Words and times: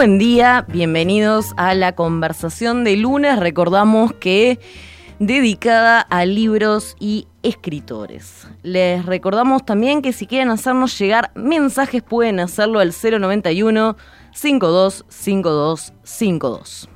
buen 0.00 0.18
día, 0.18 0.64
bienvenidos 0.66 1.52
a 1.58 1.74
la 1.74 1.94
conversación 1.94 2.84
de 2.84 2.96
lunes. 2.96 3.38
Recordamos 3.38 4.14
que 4.14 4.58
dedicada 5.18 6.00
a 6.00 6.24
libros 6.24 6.96
y 6.98 7.28
escritores. 7.42 8.48
Les 8.62 9.04
recordamos 9.04 9.66
también 9.66 10.00
que 10.00 10.14
si 10.14 10.26
quieren 10.26 10.48
hacernos 10.48 10.98
llegar 10.98 11.32
mensajes 11.34 12.02
pueden 12.02 12.40
hacerlo 12.40 12.80
al 12.80 12.94
091 12.94 13.98
52 14.32 15.04
52 15.06 15.92
52. 16.02 16.88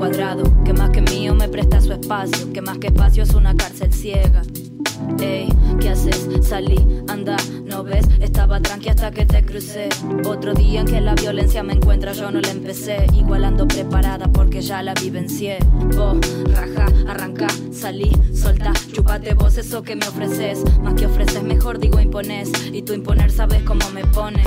Cuadrado. 0.00 0.44
Que 0.64 0.72
más 0.72 0.88
que 0.90 1.02
mío 1.02 1.34
me 1.34 1.46
presta 1.46 1.78
su 1.80 1.92
espacio. 1.92 2.50
Que 2.52 2.62
más 2.62 2.78
que 2.78 2.86
espacio 2.86 3.22
es 3.22 3.34
una 3.34 3.54
cárcel 3.54 3.92
ciega. 3.92 4.42
Ey, 5.20 5.48
¿qué 5.78 5.90
haces? 5.90 6.26
Salí, 6.42 6.78
anda, 7.08 7.36
¿no 7.66 7.84
ves? 7.84 8.06
Estaba 8.18 8.60
tranqui 8.60 8.88
hasta 8.88 9.10
que 9.10 9.26
te 9.26 9.44
crucé. 9.44 9.90
Otro 10.26 10.54
día 10.54 10.80
en 10.80 10.86
que 10.86 11.00
la 11.02 11.14
violencia 11.14 11.62
me 11.62 11.74
encuentra, 11.74 12.12
yo 12.12 12.30
no 12.30 12.40
la 12.40 12.50
empecé. 12.50 13.04
Igual 13.14 13.44
ando 13.44 13.68
preparada 13.68 14.26
porque 14.32 14.62
ya 14.62 14.82
la 14.82 14.94
vivencié. 14.94 15.58
Vos, 15.94 16.16
raja, 16.54 16.86
arranca, 17.06 17.48
salí, 17.70 18.10
solta, 18.34 18.72
chupate 18.92 19.34
vos 19.34 19.58
eso 19.58 19.82
que 19.82 19.96
me 19.96 20.08
ofreces. 20.08 20.64
Más 20.80 20.94
que 20.94 21.04
ofreces, 21.04 21.42
mejor 21.42 21.78
digo 21.78 22.00
impones. 22.00 22.50
Y 22.72 22.80
tú 22.82 22.94
imponer 22.94 23.30
sabes 23.30 23.62
cómo 23.64 23.90
me 23.90 24.04
pone. 24.06 24.42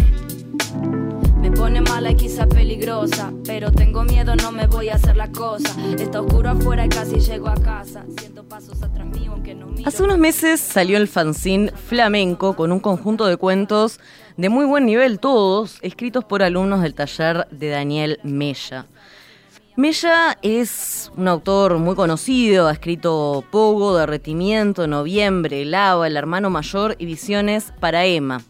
Me 1.44 1.52
pone 1.52 1.82
mala 1.82 2.12
y 2.12 2.16
quizá 2.16 2.48
peligrosa, 2.48 3.34
pero 3.46 3.70
tengo 3.70 4.06
miedo, 4.06 4.34
no 4.34 4.54
me 4.54 4.66
voy 4.66 4.88
a 4.88 4.96
hacer 4.96 5.18
la 5.18 5.30
cosa. 5.30 5.76
Está 6.00 6.22
oscuro 6.22 6.52
afuera 6.52 6.86
y 6.86 6.88
casi 6.88 7.20
llego 7.20 7.50
a 7.50 7.56
casa. 7.56 8.06
Siento 8.18 8.46
pasos 8.46 8.82
atrás 8.82 9.06
mío, 9.08 9.34
aunque 9.34 9.54
no 9.54 9.66
miro. 9.66 9.86
Hace 9.86 10.04
unos 10.04 10.18
meses 10.18 10.62
salió 10.62 10.96
el 10.96 11.10
fanzine 11.10 11.74
Flamenco 11.74 12.56
con 12.56 12.72
un 12.72 12.80
conjunto 12.80 13.26
de 13.26 13.36
cuentos 13.36 14.00
de 14.38 14.48
muy 14.48 14.64
buen 14.64 14.86
nivel 14.86 15.20
todos, 15.20 15.80
escritos 15.82 16.24
por 16.24 16.44
alumnos 16.44 16.82
del 16.82 16.96
taller 16.96 17.46
de 17.52 17.68
Daniel 17.68 18.20
Mella. 18.24 18.86
Mella 19.76 20.38
es 20.44 21.12
un 21.18 21.28
autor 21.28 21.78
muy 21.78 21.96
conocido, 21.96 22.70
ha 22.70 22.72
escrito 22.72 23.44
Pogo, 23.52 23.98
Derretimiento, 23.98 24.88
Noviembre, 24.88 25.66
Lava, 25.66 26.08
El 26.08 26.16
Hermano 26.16 26.50
Mayor 26.50 26.96
y 27.00 27.06
Visiones 27.06 27.74
para 27.82 28.06
Emma. 28.06 28.42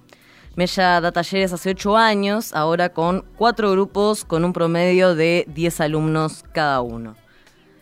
Mella 0.56 1.02
da 1.02 1.12
talleres 1.12 1.52
hace 1.52 1.72
ocho 1.72 1.98
años, 1.98 2.54
ahora 2.54 2.90
con 2.90 3.26
cuatro 3.38 3.72
grupos 3.72 4.23
con 4.23 4.46
un 4.46 4.54
promedio 4.54 5.16
de 5.16 5.45
10 5.48 5.82
alumnos 5.82 6.44
cada 6.54 6.82
uno. 6.82 7.16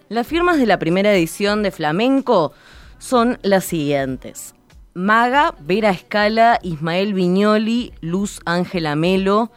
Las 0.08 0.26
firmas 0.26 0.58
de 0.58 0.66
la 0.66 0.80
primera 0.80 1.14
edición 1.14 1.64
de 1.64 1.72
Flamenco 1.72 2.54
son 2.98 3.40
las 3.42 3.66
siguientes. 3.66 4.56
Maga, 4.94 5.54
Vera 5.60 5.90
Escala, 5.90 6.60
Ismael 6.64 7.14
Viñoli, 7.14 7.94
Luz 8.00 8.40
Ángela 8.46 8.96
Melo, 8.96 9.52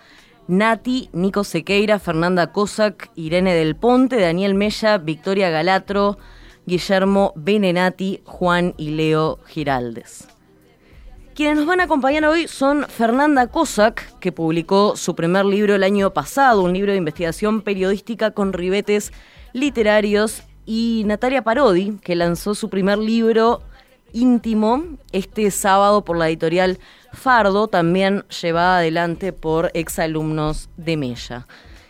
Nati, 0.48 1.08
Nico 1.12 1.44
Sequeira, 1.44 2.00
Fernanda 2.00 2.52
Cossack, 2.52 3.10
Irene 3.14 3.54
del 3.54 3.76
Ponte, 3.76 4.16
Daniel 4.20 4.54
Mella, 4.54 4.98
Victoria 4.98 5.50
Galatro, 5.50 6.18
Guillermo 6.66 7.32
Benenati, 7.36 8.22
Juan 8.24 8.74
y 8.76 8.90
Leo 8.90 9.38
Giraldes. 9.46 10.33
Quienes 11.34 11.56
nos 11.56 11.66
van 11.66 11.80
a 11.80 11.84
acompañar 11.84 12.24
hoy 12.26 12.46
son 12.46 12.86
Fernanda 12.86 13.48
Cossack, 13.48 14.20
que 14.20 14.30
publicó 14.30 14.96
su 14.96 15.16
primer 15.16 15.44
libro 15.44 15.74
el 15.74 15.82
año 15.82 16.12
pasado, 16.12 16.62
un 16.62 16.72
libro 16.72 16.92
de 16.92 16.98
investigación 16.98 17.62
periodística 17.62 18.30
con 18.30 18.52
ribetes 18.52 19.12
literarios, 19.52 20.44
y 20.64 21.02
Natalia 21.06 21.42
Parodi, 21.42 21.98
que 22.04 22.14
lanzó 22.14 22.54
su 22.54 22.70
primer 22.70 22.98
libro 22.98 23.62
íntimo 24.12 24.84
este 25.10 25.50
sábado 25.50 26.04
por 26.04 26.16
la 26.16 26.28
editorial 26.28 26.78
Fardo, 27.12 27.66
también 27.66 28.24
llevada 28.40 28.78
adelante 28.78 29.32
por 29.32 29.72
exalumnos 29.74 30.70
de 30.76 30.96
Mella. 30.96 31.48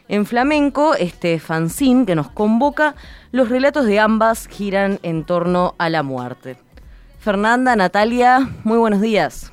En 0.09 0.25
flamenco, 0.25 0.95
este 0.95 1.39
fanzine 1.39 2.07
que 2.07 2.15
nos 2.15 2.31
convoca, 2.31 2.95
los 3.31 3.51
relatos 3.51 3.85
de 3.85 4.01
ambas 4.01 4.49
giran 4.49 5.01
en 5.03 5.25
torno 5.25 5.75
a 5.77 5.91
la 5.91 6.03
muerte. 6.03 6.64
Fernanda, 7.25 7.75
Natalia, 7.75 8.51
muy 8.65 8.77
buenos 8.77 9.01
días. 9.01 9.51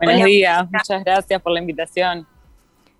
Buenos 0.00 0.24
días, 0.24 0.64
muchas 0.70 1.02
gracias 1.02 1.42
por 1.42 1.50
la 1.50 1.58
invitación. 1.58 2.28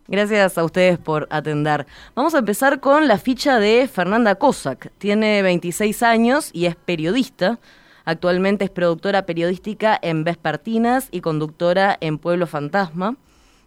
Gracias 0.09 0.59
a 0.59 0.65
ustedes 0.65 0.99
por 0.99 1.29
atender. 1.31 1.87
Vamos 2.17 2.35
a 2.35 2.39
empezar 2.39 2.81
con 2.81 3.07
la 3.07 3.17
ficha 3.17 3.61
de 3.61 3.87
Fernanda 3.87 4.35
Cossack. 4.35 4.91
Tiene 4.99 5.41
26 5.43 6.03
años 6.03 6.51
y 6.53 6.67
es 6.67 6.75
periodista. 6.75 7.61
Actualmente 8.05 8.65
es 8.65 8.71
productora 8.71 9.25
periodística 9.25 9.97
en 10.03 10.25
Vespertinas 10.25 11.07
y 11.13 11.21
conductora 11.21 11.97
en 12.01 12.19
Pueblo 12.19 12.49
Fantasma. 12.49 13.15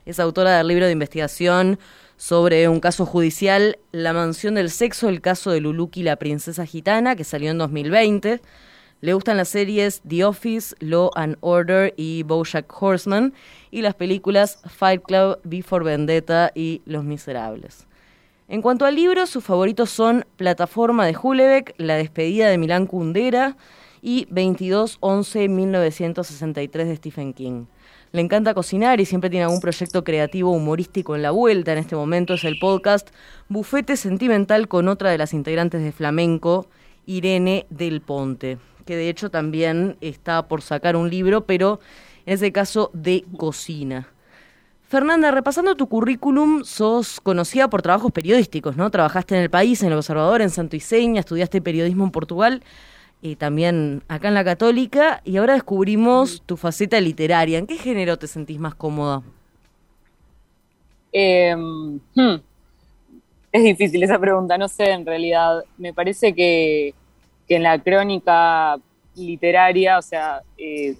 Es 0.05 0.19
autora 0.19 0.57
del 0.57 0.67
libro 0.67 0.85
de 0.85 0.91
investigación 0.91 1.79
sobre 2.17 2.67
un 2.67 2.81
caso 2.81 3.05
judicial, 3.05 3.79
La 3.93 4.11
mansión 4.11 4.55
del 4.55 4.69
sexo, 4.69 5.07
el 5.07 5.21
caso 5.21 5.49
de 5.49 5.61
Luluki, 5.61 6.03
la 6.03 6.17
princesa 6.17 6.65
gitana, 6.65 7.15
que 7.15 7.23
salió 7.23 7.51
en 7.51 7.57
2020. 7.57 8.41
Le 8.99 9.13
gustan 9.13 9.37
las 9.37 9.49
series 9.49 10.01
The 10.07 10.25
Office, 10.25 10.75
Law 10.79 11.11
and 11.13 11.37
Order 11.41 11.93
y 11.97 12.23
Bojack 12.23 12.65
Horseman 12.81 13.31
y 13.69 13.83
las 13.83 13.93
películas 13.93 14.59
Fight 14.65 15.03
Club, 15.03 15.39
Before 15.43 15.85
Vendetta 15.85 16.51
y 16.55 16.81
Los 16.85 17.03
Miserables. 17.03 17.85
En 18.47 18.63
cuanto 18.63 18.85
al 18.85 18.95
libro, 18.95 19.27
sus 19.27 19.43
favoritos 19.43 19.91
son 19.91 20.25
Plataforma 20.35 21.05
de 21.05 21.15
Hulebeck, 21.21 21.75
La 21.77 21.95
despedida 21.95 22.49
de 22.49 22.57
Milán 22.57 22.87
Kundera 22.87 23.55
y 24.01 24.25
22-11-1963 24.29 26.71
de 26.71 26.95
Stephen 26.95 27.33
King. 27.33 27.65
Le 28.13 28.21
encanta 28.21 28.55
cocinar 28.55 28.99
y 28.99 29.05
siempre 29.05 29.29
tiene 29.29 29.43
algún 29.43 29.61
proyecto 29.61 30.03
creativo 30.03 30.49
humorístico 30.49 31.15
en 31.15 31.21
la 31.21 31.29
vuelta. 31.29 31.71
En 31.71 31.77
este 31.77 31.95
momento 31.95 32.33
es 32.33 32.43
el 32.45 32.57
podcast 32.57 33.09
Bufete 33.47 33.95
Sentimental 33.95 34.67
con 34.67 34.87
otra 34.87 35.11
de 35.11 35.19
las 35.19 35.35
integrantes 35.35 35.83
de 35.83 35.91
Flamenco, 35.91 36.67
Irene 37.05 37.67
del 37.69 38.01
Ponte 38.01 38.57
que 38.87 38.95
de 38.95 39.09
hecho 39.09 39.29
también 39.29 39.97
está 40.01 40.47
por 40.47 40.63
sacar 40.63 40.95
un 40.95 41.11
libro, 41.11 41.45
pero 41.45 41.79
en 42.25 42.33
ese 42.33 42.51
caso 42.51 42.89
de 42.93 43.23
cocina. 43.37 44.07
Fernanda, 44.87 45.31
repasando 45.31 45.75
tu 45.75 45.87
currículum, 45.87 46.63
sos 46.63 47.19
conocida 47.19 47.69
por 47.69 47.81
trabajos 47.81 48.11
periodísticos, 48.11 48.77
¿no? 48.77 48.89
Trabajaste 48.89 49.35
en 49.35 49.41
El 49.41 49.49
País, 49.49 49.83
en 49.83 49.91
El 49.91 49.97
Observador, 49.97 50.41
en 50.41 50.49
Santo 50.49 50.75
Iseña, 50.77 51.19
estudiaste 51.19 51.61
periodismo 51.61 52.05
en 52.05 52.11
Portugal 52.11 52.63
y 53.21 53.35
también 53.35 54.03
acá 54.07 54.29
en 54.29 54.33
la 54.33 54.43
Católica, 54.43 55.21
y 55.25 55.37
ahora 55.37 55.53
descubrimos 55.53 56.41
tu 56.45 56.55
faceta 56.55 57.01
literaria. 57.01 57.57
¿En 57.57 57.67
qué 57.67 57.77
género 57.77 58.17
te 58.17 58.27
sentís 58.27 58.59
más 58.59 58.75
cómoda? 58.75 59.23
Eh, 61.11 61.55
hmm, 61.55 62.35
es 63.51 63.63
difícil 63.63 64.03
esa 64.03 64.19
pregunta, 64.19 64.57
no 64.57 64.67
sé 64.67 64.91
en 64.91 65.05
realidad. 65.05 65.63
Me 65.77 65.93
parece 65.93 66.33
que 66.33 66.93
que 67.47 67.55
en 67.55 67.63
la 67.63 67.79
crónica 67.79 68.77
literaria, 69.15 69.97
o 69.97 70.01
sea, 70.01 70.41
eh, 70.57 70.95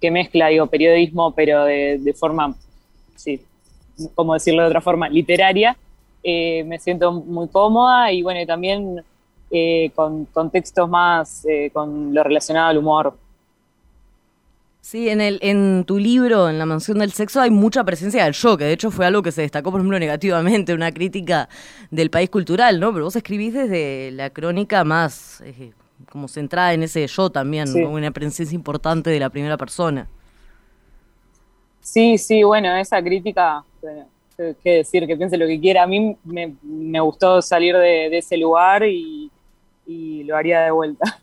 que 0.00 0.10
mezcla, 0.10 0.48
digo, 0.48 0.66
periodismo, 0.66 1.32
pero 1.32 1.64
de, 1.64 2.14
forma, 2.18 2.54
sí, 3.14 3.40
como 4.14 4.34
decirlo 4.34 4.62
de 4.62 4.68
otra 4.68 4.80
forma, 4.80 5.08
literaria, 5.08 5.76
eh, 6.22 6.64
me 6.64 6.78
siento 6.78 7.12
muy 7.12 7.48
cómoda 7.48 8.12
y 8.12 8.22
bueno, 8.22 8.44
también 8.46 9.02
eh, 9.50 9.90
con, 9.94 10.24
con, 10.26 10.50
textos 10.50 10.88
más, 10.88 11.44
con 11.72 12.14
lo 12.14 12.22
relacionado 12.22 12.68
al 12.68 12.78
humor. 12.78 13.16
Sí, 14.82 15.08
en, 15.08 15.20
el, 15.20 15.38
en 15.42 15.84
tu 15.84 15.96
libro, 15.96 16.50
en 16.50 16.58
La 16.58 16.66
Mansión 16.66 16.98
del 16.98 17.12
Sexo, 17.12 17.40
hay 17.40 17.50
mucha 17.50 17.84
presencia 17.84 18.24
del 18.24 18.32
yo, 18.34 18.56
que 18.56 18.64
de 18.64 18.72
hecho 18.72 18.90
fue 18.90 19.06
algo 19.06 19.22
que 19.22 19.30
se 19.30 19.42
destacó, 19.42 19.70
por 19.70 19.78
ejemplo, 19.78 19.96
negativamente, 19.96 20.74
una 20.74 20.90
crítica 20.90 21.48
del 21.92 22.10
país 22.10 22.28
cultural, 22.28 22.80
¿no? 22.80 22.92
Pero 22.92 23.04
vos 23.04 23.14
escribís 23.14 23.54
desde 23.54 24.10
la 24.10 24.30
crónica 24.30 24.82
más 24.82 25.40
eh, 25.42 25.70
como 26.10 26.26
centrada 26.26 26.74
en 26.74 26.82
ese 26.82 27.06
yo 27.06 27.30
también, 27.30 27.68
sí. 27.68 27.80
una 27.80 28.10
presencia 28.10 28.56
importante 28.56 29.08
de 29.08 29.20
la 29.20 29.30
primera 29.30 29.56
persona. 29.56 30.08
Sí, 31.80 32.18
sí, 32.18 32.42
bueno, 32.42 32.74
esa 32.74 33.00
crítica, 33.00 33.64
bueno, 33.80 34.08
qué 34.64 34.70
decir, 34.78 35.06
que 35.06 35.16
piense 35.16 35.38
lo 35.38 35.46
que 35.46 35.60
quiera. 35.60 35.84
A 35.84 35.86
mí 35.86 36.16
me, 36.24 36.54
me 36.60 37.00
gustó 37.00 37.40
salir 37.40 37.76
de, 37.76 38.10
de 38.10 38.18
ese 38.18 38.36
lugar 38.36 38.82
y, 38.84 39.30
y 39.86 40.24
lo 40.24 40.36
haría 40.36 40.62
de 40.62 40.72
vuelta. 40.72 41.21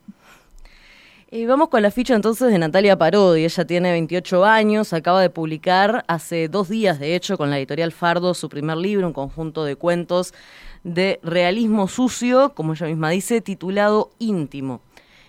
Y 1.32 1.46
vamos 1.46 1.70
con 1.70 1.84
la 1.84 1.92
ficha 1.92 2.16
entonces 2.16 2.52
de 2.52 2.58
Natalia 2.58 2.98
Parodi. 2.98 3.46
Ella 3.46 3.64
tiene 3.64 3.92
28 3.92 4.46
años, 4.46 4.94
acaba 4.94 5.22
de 5.22 5.30
publicar 5.30 6.04
hace 6.08 6.48
dos 6.48 6.70
días, 6.70 7.00
de 7.00 7.16
hecho, 7.16 7.38
con 7.38 7.52
la 7.52 7.60
editorial 7.60 7.92
Fardo, 7.92 8.34
su 8.34 8.50
primer 8.50 8.78
libro, 8.78 9.06
un 9.06 9.14
conjunto 9.14 9.64
de 9.64 9.76
cuentos 9.76 10.34
de 10.84 11.20
realismo 11.22 11.88
sucio, 11.88 12.56
como 12.56 12.74
ella 12.74 12.88
misma 12.88 13.12
dice, 13.12 13.42
titulado 13.42 14.10
Íntimo. 14.18 14.82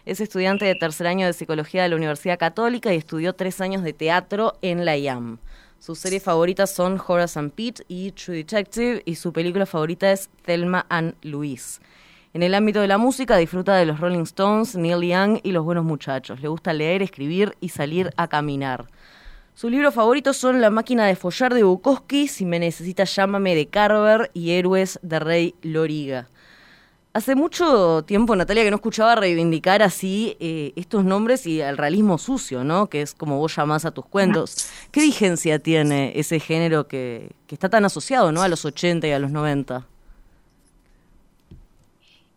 Es 0.07 0.23
estudiante 0.23 0.65
de 0.65 0.75
tercer 0.75 1.07
año 1.07 1.27
de 1.27 1.35
psicología 1.35 1.83
de 1.83 1.91
la 1.91 1.97
Universidad 1.97 2.39
Católica 2.39 2.95
y 2.95 2.97
estudió 2.97 3.35
tres 3.35 3.61
años 3.61 3.83
de 3.83 3.93
teatro 3.93 4.55
en 4.63 4.87
la 4.87 4.97
IAM. 4.97 5.37
Sus 5.79 5.99
series 5.99 6.23
favoritas 6.23 6.71
son 6.71 6.99
Horace 7.07 7.39
and 7.39 7.53
Pete 7.53 7.85
y 7.89 8.13
True 8.13 8.39
Detective 8.39 9.03
y 9.05 9.17
su 9.17 9.35
película 9.35 9.67
favorita 9.67 10.11
es 10.11 10.31
Thelma 10.47 10.87
and 10.89 11.15
Louise. 11.21 11.79
En 12.33 12.45
el 12.45 12.55
ámbito 12.55 12.81
de 12.81 12.87
la 12.87 12.97
música 12.97 13.37
disfruta 13.37 13.75
de 13.75 13.87
los 13.87 13.99
Rolling 13.99 14.23
Stones, 14.23 14.77
Neil 14.77 15.03
Young 15.03 15.41
y 15.43 15.51
Los 15.51 15.65
Buenos 15.65 15.85
Muchachos. 15.85 16.41
Le 16.41 16.47
gusta 16.47 16.73
leer, 16.73 17.03
escribir 17.03 17.57
y 17.61 17.71
salir 17.71 18.13
a 18.17 18.29
caminar. 18.29 18.87
Sus 19.55 19.73
libros 19.73 19.95
favoritos 19.95 20.37
son 20.37 20.61
La 20.61 20.71
máquina 20.71 21.07
de 21.07 21.17
follar 21.17 21.53
de 21.53 21.65
Bukowski, 21.65 22.29
Si 22.29 22.45
me 22.45 22.61
necesitas 22.61 23.17
llámame 23.17 23.57
de 23.57 23.67
Carver 23.67 24.31
y 24.33 24.53
Héroes 24.53 25.01
de 25.03 25.19
Rey 25.19 25.55
Loriga. 25.63 26.29
Hace 27.15 27.35
mucho 27.35 28.05
tiempo, 28.05 28.37
Natalia, 28.37 28.63
que 28.63 28.71
no 28.71 28.77
escuchaba 28.77 29.17
reivindicar 29.17 29.83
así 29.83 30.37
eh, 30.39 30.73
estos 30.77 31.05
nombres 31.05 31.45
y 31.49 31.61
el 31.61 31.77
realismo 31.77 32.17
sucio, 32.17 32.63
¿no? 32.63 32.87
Que 32.87 33.03
es 33.03 33.13
como 33.13 33.39
vos 33.39 33.57
llamás 33.57 33.85
a 33.85 33.91
tus 33.91 34.07
cuentos. 34.07 34.69
¿Qué 34.93 35.01
vigencia 35.01 35.59
tiene 35.59 36.13
ese 36.15 36.39
género 36.39 36.87
que, 36.87 37.33
que 37.49 37.57
está 37.57 37.69
tan 37.69 37.85
asociado, 37.85 38.31
¿no? 38.31 38.43
A 38.43 38.49
los 38.49 38.65
80 38.65 39.09
y 39.09 39.11
a 39.11 39.19
los 39.19 39.33
90. 39.33 39.85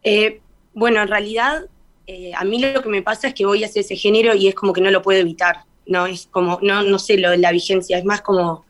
Eh, 0.04 0.42
bueno, 0.74 1.02
en 1.02 1.08
realidad 1.08 1.66
eh, 2.08 2.32
a 2.36 2.44
mí 2.44 2.60
lo 2.60 2.82
que 2.82 2.90
me 2.90 3.02
pasa 3.02 3.30
es 3.30 3.34
que 3.34 3.46
voy 3.46 3.64
hacia 3.64 3.82
ese 3.82 3.96
género 3.96 4.36
y 4.36 4.48
es 4.48 4.56
como 4.56 4.74
que 4.74 4.82
no 4.82 4.92
lo 4.92 5.02
puedo 5.02 5.20
evitar, 5.20 5.64
¿no? 5.86 6.06
Es 6.06 6.28
como, 6.30 6.60
no, 6.62 6.84
no 6.84 7.00
sé 7.00 7.18
lo 7.18 7.30
de 7.30 7.38
la 7.38 7.52
vigencia, 7.52 7.98
es 7.98 8.06
más 8.06 8.22
como, 8.22 8.66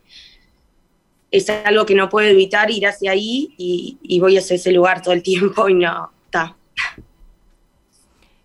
es 1.31 1.50
algo 1.50 1.85
que 1.85 1.95
no 1.95 2.09
puedo 2.09 2.27
evitar 2.27 2.69
ir 2.69 2.85
hacia 2.85 3.12
ahí 3.12 3.53
y, 3.57 3.97
y 4.03 4.19
voy 4.19 4.38
hacia 4.38 4.56
ese 4.56 4.71
lugar 4.71 5.01
todo 5.01 5.13
el 5.13 5.24
tiempo 5.24 5.68
y 5.68 5.74
no, 5.74 6.12
está. 6.25 6.56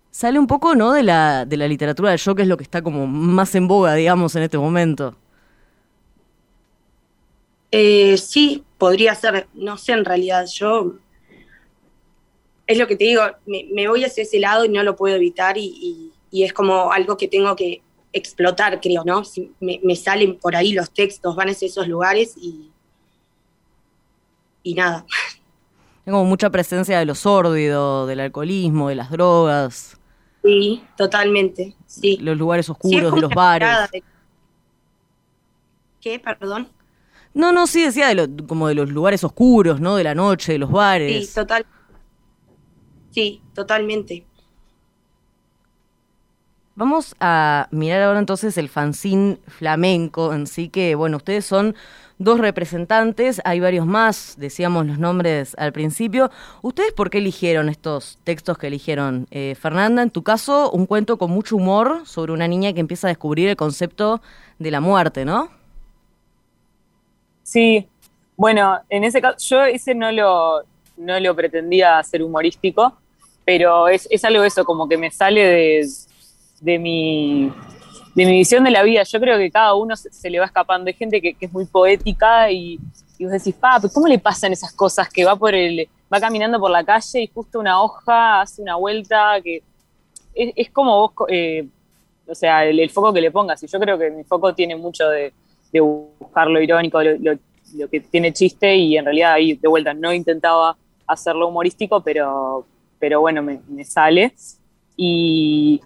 Sale 0.09 0.39
un 0.39 0.47
poco, 0.47 0.75
¿no? 0.75 0.91
De 0.93 1.03
la, 1.03 1.45
de 1.45 1.55
la 1.55 1.67
literatura 1.67 2.09
del 2.09 2.19
show, 2.19 2.35
que 2.35 2.41
es 2.41 2.47
lo 2.47 2.57
que 2.57 2.63
está 2.63 2.81
como 2.81 3.05
más 3.05 3.53
en 3.55 3.67
boga, 3.67 3.93
digamos, 3.93 4.35
en 4.35 4.43
este 4.43 4.57
momento. 4.57 5.15
Eh, 7.71 8.17
sí, 8.17 8.63
podría 8.79 9.13
ser, 9.13 9.47
no 9.53 9.77
sé 9.77 9.93
en 9.93 10.03
realidad, 10.03 10.47
yo 10.51 10.95
es 12.69 12.77
lo 12.77 12.85
que 12.85 12.95
te 12.95 13.05
digo, 13.05 13.23
me, 13.47 13.87
voy 13.87 14.03
hacia 14.03 14.21
ese 14.21 14.37
lado 14.37 14.63
y 14.63 14.69
no 14.69 14.83
lo 14.83 14.95
puedo 14.95 15.15
evitar 15.15 15.57
y, 15.57 16.11
es 16.31 16.53
como 16.53 16.91
algo 16.91 17.17
que 17.17 17.27
tengo 17.27 17.55
que 17.55 17.81
explotar, 18.13 18.79
creo, 18.79 19.03
¿no? 19.03 19.23
me, 19.59 19.95
salen 19.95 20.37
por 20.37 20.55
ahí 20.55 20.73
los 20.73 20.91
textos, 20.91 21.35
van 21.35 21.49
hacia 21.49 21.65
esos 21.65 21.87
lugares 21.87 22.35
y, 22.37 22.69
y 24.61 24.75
nada. 24.75 25.03
Tengo 26.05 26.23
mucha 26.25 26.51
presencia 26.51 26.99
de 26.99 27.05
lo 27.05 27.15
sórdido, 27.15 28.05
del 28.05 28.19
alcoholismo, 28.19 28.89
de 28.89 28.95
las 28.95 29.09
drogas. 29.09 29.97
Sí, 30.43 30.83
totalmente, 30.95 31.75
sí. 31.87 32.17
Los 32.21 32.37
lugares 32.37 32.69
oscuros, 32.69 33.15
de 33.15 33.21
los 33.21 33.31
bares. 33.31 33.89
¿Qué? 35.99 36.19
Perdón. 36.19 36.69
No, 37.33 37.51
no, 37.51 37.65
sí 37.65 37.81
decía 37.81 38.09
de 38.09 38.13
lo, 38.13 38.27
como 38.45 38.67
de 38.67 38.75
los 38.75 38.91
lugares 38.91 39.23
oscuros, 39.23 39.81
¿no? 39.81 39.95
De 39.95 40.03
la 40.03 40.13
noche, 40.13 40.51
de 40.51 40.59
los 40.59 40.71
bares. 40.71 41.29
Sí, 41.29 41.33
total. 41.33 41.65
Sí, 43.11 43.41
totalmente. 43.53 44.25
Vamos 46.79 47.13
a 47.19 47.67
mirar 47.71 48.01
ahora 48.03 48.19
entonces 48.19 48.57
el 48.57 48.69
fanzine 48.69 49.37
flamenco 49.47 50.33
en 50.33 50.47
sí, 50.47 50.69
que 50.69 50.95
bueno, 50.95 51.17
ustedes 51.17 51.45
son 51.45 51.75
dos 52.19 52.39
representantes, 52.39 53.41
hay 53.43 53.59
varios 53.59 53.85
más, 53.85 54.35
decíamos 54.37 54.85
los 54.85 54.97
nombres 54.97 55.55
al 55.57 55.73
principio. 55.73 56.31
¿Ustedes 56.61 56.93
por 56.93 57.09
qué 57.09 57.17
eligieron 57.17 57.67
estos 57.67 58.17
textos 58.23 58.57
que 58.57 58.67
eligieron? 58.67 59.27
Eh, 59.31 59.55
Fernanda, 59.59 60.03
en 60.03 60.09
tu 60.09 60.23
caso, 60.23 60.71
un 60.71 60.85
cuento 60.85 61.17
con 61.17 61.31
mucho 61.31 61.57
humor 61.57 62.03
sobre 62.05 62.31
una 62.31 62.47
niña 62.47 62.71
que 62.71 62.79
empieza 62.79 63.07
a 63.07 63.09
descubrir 63.09 63.49
el 63.49 63.57
concepto 63.57 64.21
de 64.57 64.71
la 64.71 64.79
muerte, 64.79 65.25
¿no? 65.25 65.49
Sí, 67.43 67.89
bueno, 68.37 68.79
en 68.89 69.03
ese 69.03 69.19
caso, 69.19 69.37
yo 69.39 69.63
ese 69.65 69.95
no 69.95 70.13
lo, 70.13 70.63
no 70.99 71.19
lo 71.19 71.35
pretendía 71.35 71.97
hacer 71.97 72.21
humorístico, 72.21 72.93
pero 73.45 73.87
es, 73.87 74.07
es 74.11 74.23
algo 74.25 74.43
eso, 74.43 74.63
como 74.63 74.87
que 74.87 74.97
me 74.97 75.09
sale 75.09 75.43
de, 75.43 75.87
de, 76.61 76.77
mi, 76.77 77.51
de 78.13 78.25
mi 78.25 78.33
visión 78.33 78.63
de 78.63 78.71
la 78.71 78.83
vida. 78.83 79.03
Yo 79.03 79.19
creo 79.19 79.37
que 79.37 79.49
cada 79.49 79.73
uno 79.73 79.95
se, 79.95 80.29
le 80.29 80.39
va 80.39 80.45
escapando. 80.45 80.87
Hay 80.87 80.93
gente 80.93 81.21
que, 81.21 81.35
es 81.39 81.51
muy 81.51 81.65
poética 81.65 82.51
y, 82.51 82.79
y 83.17 83.23
vos 83.23 83.33
decís, 83.33 83.55
pa, 83.55 83.79
¿cómo 83.93 84.07
le 84.07 84.19
pasan 84.19 84.53
esas 84.53 84.73
cosas? 84.73 85.09
Que 85.09 85.25
va 85.25 85.35
por 85.35 85.55
el, 85.55 85.87
va 86.13 86.19
caminando 86.19 86.59
por 86.59 86.69
la 86.69 86.83
calle 86.83 87.21
y 87.21 87.27
justo 87.27 87.59
una 87.59 87.81
hoja 87.81 88.41
hace 88.41 88.61
una 88.61 88.75
vuelta 88.75 89.41
que 89.43 89.63
es, 90.35 90.69
como 90.69 90.95
vos, 90.99 91.27
eh, 91.29 91.67
o 92.27 92.35
sea, 92.35 92.65
el, 92.65 92.89
foco 92.89 93.11
que 93.11 93.21
le 93.21 93.31
pongas. 93.31 93.61
Y 93.63 93.67
yo 93.67 93.79
creo 93.79 93.97
que 93.97 94.09
mi 94.11 94.23
foco 94.23 94.53
tiene 94.53 94.75
mucho 94.75 95.09
de, 95.09 95.33
buscar 96.19 96.47
lo 96.47 96.61
irónico, 96.61 97.01
lo, 97.01 97.17
lo, 97.75 97.89
que 97.89 97.99
tiene 97.99 98.33
chiste 98.33 98.75
y 98.75 98.97
en 98.97 99.05
realidad 99.05 99.33
ahí 99.33 99.53
de 99.53 99.67
vuelta 99.67 99.93
no 99.93 100.13
intentaba 100.13 100.75
hacerlo 101.09 101.47
humorístico, 101.47 102.01
pero, 102.01 102.65
pero 102.99 103.21
bueno, 103.21 103.41
me, 103.41 103.83
sale. 103.83 104.33
Y, 104.95 105.81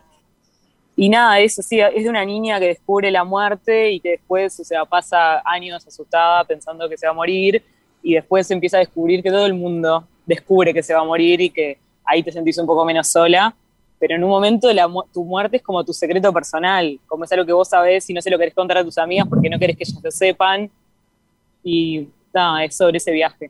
y 0.96 1.10
nada, 1.10 1.40
eso 1.40 1.62
sí, 1.62 1.80
es 1.80 2.04
de 2.04 2.10
una 2.10 2.26
niña 2.26 2.60
que 2.60 2.68
descubre 2.68 3.10
la 3.10 3.24
muerte 3.24 3.92
y 3.92 4.00
que 4.00 4.12
después, 4.12 4.60
o 4.60 4.64
sea, 4.64 4.86
pasa 4.86 5.42
años 5.46 5.88
asustada 5.88 6.44
pensando 6.44 6.88
que 6.90 6.98
se 6.98 7.08
va 7.08 7.12
a 7.12 7.16
morir 7.16 7.64
y 8.02 8.16
después 8.16 8.52
empieza 8.52 8.78
a 8.78 8.82
descubrir 8.82 9.24
que 9.24 9.30
todo 9.30 9.46
el 9.46 9.54
mundo 9.54 10.06
descubre 10.26 10.74
que 10.74 10.84
se 10.84 10.94
va 10.94 11.02
a 11.02 11.06
morir 11.06 11.40
y 11.42 11.50
que 11.50 11.78
ahí 12.06 12.22
te 12.22 12.32
sentís 12.32 12.58
un 12.58 12.66
poco 12.66 12.84
menos 12.84 13.08
sola. 13.08 13.56
Pero 13.98 14.16
en 14.16 14.24
un 14.24 14.30
momento 14.30 14.72
la, 14.74 14.92
tu 15.14 15.24
muerte 15.24 15.58
es 15.58 15.64
como 15.64 15.84
tu 15.86 15.94
secreto 15.94 16.34
personal, 16.34 17.00
como 17.08 17.24
es 17.24 17.32
algo 17.32 17.46
que 17.46 17.54
vos 17.54 17.70
sabés 17.70 18.10
y 18.10 18.14
no 18.14 18.22
se 18.22 18.30
lo 18.30 18.38
querés 18.38 18.54
contar 18.54 18.78
a 18.78 18.84
tus 18.84 18.98
amigas 18.98 19.26
porque 19.30 19.50
no 19.50 19.58
querés 19.58 19.78
que 19.78 19.84
ellas 19.86 20.04
lo 20.04 20.12
sepan. 20.12 20.70
Y 21.64 22.10
nada, 22.34 22.66
es 22.66 22.76
sobre 22.76 22.98
ese 22.98 23.12
viaje. 23.12 23.50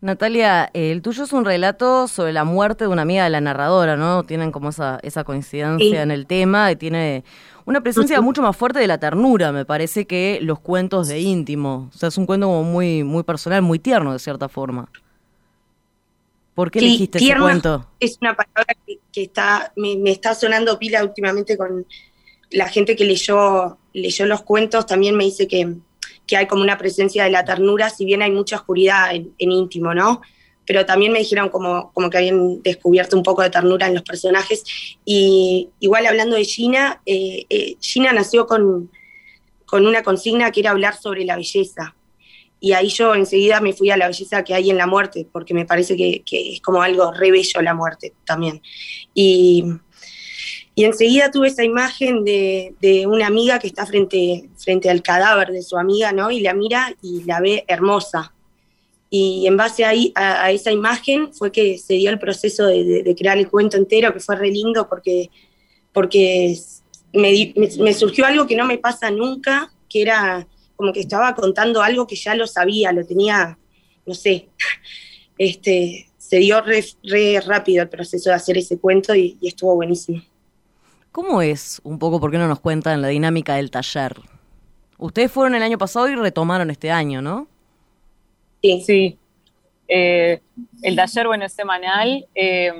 Natalia, 0.00 0.70
el 0.74 1.02
tuyo 1.02 1.24
es 1.24 1.32
un 1.32 1.44
relato 1.44 2.06
sobre 2.06 2.32
la 2.32 2.44
muerte 2.44 2.84
de 2.84 2.88
una 2.88 3.02
amiga 3.02 3.24
de 3.24 3.30
la 3.30 3.40
narradora, 3.40 3.96
¿no? 3.96 4.22
Tienen 4.22 4.52
como 4.52 4.68
esa, 4.68 5.00
esa 5.02 5.24
coincidencia 5.24 6.02
en 6.02 6.12
el 6.12 6.26
tema 6.26 6.70
y 6.70 6.76
tiene 6.76 7.24
una 7.64 7.80
presencia 7.80 8.20
mucho 8.20 8.40
más 8.40 8.56
fuerte 8.56 8.78
de 8.78 8.86
la 8.86 8.98
ternura, 8.98 9.50
me 9.50 9.64
parece, 9.64 10.06
que 10.06 10.38
los 10.40 10.60
cuentos 10.60 11.08
de 11.08 11.18
íntimo. 11.18 11.90
O 11.92 11.98
sea, 11.98 12.10
es 12.10 12.16
un 12.16 12.26
cuento 12.26 12.46
como 12.46 12.62
muy, 12.62 13.02
muy 13.02 13.24
personal, 13.24 13.62
muy 13.62 13.80
tierno 13.80 14.12
de 14.12 14.20
cierta 14.20 14.48
forma. 14.48 14.88
¿Por 16.54 16.70
qué 16.70 16.78
elegiste 16.78 17.18
ese 17.18 17.36
cuento? 17.36 17.86
Es 17.98 18.18
una 18.20 18.36
palabra 18.36 18.76
que, 18.86 19.22
está, 19.22 19.72
me, 19.74 19.96
me, 19.96 20.12
está 20.12 20.34
sonando 20.34 20.78
pila 20.78 21.02
últimamente 21.02 21.56
con 21.56 21.84
la 22.50 22.68
gente 22.68 22.94
que 22.94 23.04
leyó, 23.04 23.78
leyó 23.92 24.26
los 24.26 24.42
cuentos, 24.42 24.86
también 24.86 25.16
me 25.16 25.24
dice 25.24 25.48
que 25.48 25.76
que 26.28 26.36
hay 26.36 26.46
como 26.46 26.62
una 26.62 26.78
presencia 26.78 27.24
de 27.24 27.30
la 27.30 27.44
ternura, 27.44 27.90
si 27.90 28.04
bien 28.04 28.22
hay 28.22 28.30
mucha 28.30 28.56
oscuridad 28.56 29.12
en, 29.14 29.32
íntimo, 29.38 29.94
¿no? 29.94 30.20
Pero 30.66 30.84
también 30.84 31.10
me 31.10 31.20
dijeron 31.20 31.48
como, 31.48 31.90
como 31.94 32.10
que 32.10 32.18
habían 32.18 32.62
descubierto 32.62 33.16
un 33.16 33.22
poco 33.22 33.42
de 33.42 33.48
ternura 33.48 33.86
en 33.86 33.94
los 33.94 34.02
personajes. 34.02 34.62
Y 35.06 35.70
igual 35.80 36.06
hablando 36.06 36.36
de 36.36 36.44
Gina, 36.44 37.00
eh, 37.06 37.46
eh, 37.48 37.76
Gina 37.80 38.12
nació 38.12 38.46
con, 38.46 38.90
con 39.64 39.86
una 39.86 40.02
consigna 40.02 40.52
que 40.52 40.60
era 40.60 40.70
hablar 40.70 40.94
sobre 41.00 41.24
la 41.24 41.36
belleza. 41.36 41.94
Y 42.60 42.72
ahí 42.72 42.88
yo 42.88 43.14
enseguida 43.14 43.60
me 43.60 43.72
fui 43.72 43.90
a 43.90 43.96
la 43.96 44.08
belleza 44.08 44.44
que 44.44 44.52
hay 44.52 44.68
en 44.68 44.76
la 44.76 44.86
muerte, 44.86 45.26
porque 45.32 45.54
me 45.54 45.64
parece 45.64 45.96
que, 45.96 46.22
es 46.30 46.60
como 46.60 46.82
algo 46.82 47.12
re 47.12 47.30
bello 47.30 47.62
la 47.62 47.72
muerte 47.72 48.12
también. 48.26 48.60
Y, 49.14 49.64
y 50.78 50.84
enseguida 50.84 51.32
tuve 51.32 51.48
esa 51.48 51.64
imagen 51.64 52.22
de, 52.22 53.04
una 53.08 53.26
amiga 53.26 53.58
que 53.58 53.66
está 53.66 53.84
frente, 53.84 54.48
frente 54.56 54.88
al 54.88 55.02
cadáver 55.02 55.48
de 55.48 55.60
su 55.60 55.76
amiga, 55.76 56.12
¿no? 56.12 56.30
Y 56.30 56.38
la 56.38 56.54
mira 56.54 56.94
y 57.02 57.24
la 57.24 57.40
ve 57.40 57.64
hermosa. 57.66 58.32
Y 59.10 59.44
en 59.48 59.56
base 59.56 59.84
ahí, 59.84 60.12
a, 60.14 60.52
esa 60.52 60.70
imagen 60.70 61.34
fue 61.34 61.50
que 61.50 61.78
se 61.78 61.94
dio 61.94 62.10
el 62.10 62.20
proceso 62.20 62.64
de, 62.64 63.12
crear 63.18 63.38
el 63.38 63.50
cuento 63.50 63.76
entero, 63.76 64.12
que 64.12 64.20
fue 64.20 64.36
re 64.36 64.52
lindo 64.52 64.88
porque, 64.88 65.30
porque 65.92 66.56
me, 67.12 67.92
surgió 67.92 68.26
algo 68.26 68.46
que 68.46 68.54
no 68.54 68.64
me 68.64 68.78
pasa 68.78 69.10
nunca, 69.10 69.72
que 69.88 70.02
era 70.02 70.46
como 70.76 70.92
que 70.92 71.00
estaba 71.00 71.34
contando 71.34 71.82
algo 71.82 72.06
que 72.06 72.14
ya 72.14 72.36
lo 72.36 72.46
sabía, 72.46 72.92
lo 72.92 73.04
tenía, 73.04 73.58
no 74.06 74.14
sé, 74.14 74.46
este, 75.38 76.08
se 76.18 76.36
dio 76.36 76.60
re, 76.60 77.40
rápido 77.44 77.82
el 77.82 77.88
proceso 77.88 78.30
de 78.30 78.36
hacer 78.36 78.58
ese 78.58 78.78
cuento 78.78 79.12
y 79.16 79.36
estuvo 79.42 79.74
buenísimo. 79.74 80.22
¿Cómo 81.12 81.42
es 81.42 81.80
un 81.84 81.98
poco, 81.98 82.20
por 82.20 82.30
qué 82.30 82.38
no 82.38 82.48
nos 82.48 82.60
cuentan 82.60 83.02
la 83.02 83.08
dinámica 83.08 83.54
del 83.56 83.70
taller? 83.70 84.16
Ustedes 84.98 85.30
fueron 85.30 85.54
el 85.54 85.62
año 85.62 85.78
pasado 85.78 86.08
y 86.08 86.14
retomaron 86.14 86.70
este 86.70 86.90
año, 86.90 87.22
¿no? 87.22 87.46
Sí. 88.62 88.82
Sí. 88.84 89.18
Eh, 89.86 90.40
el 90.82 90.96
taller, 90.96 91.26
bueno, 91.26 91.46
es 91.46 91.52
semanal. 91.52 92.26
Em, 92.34 92.78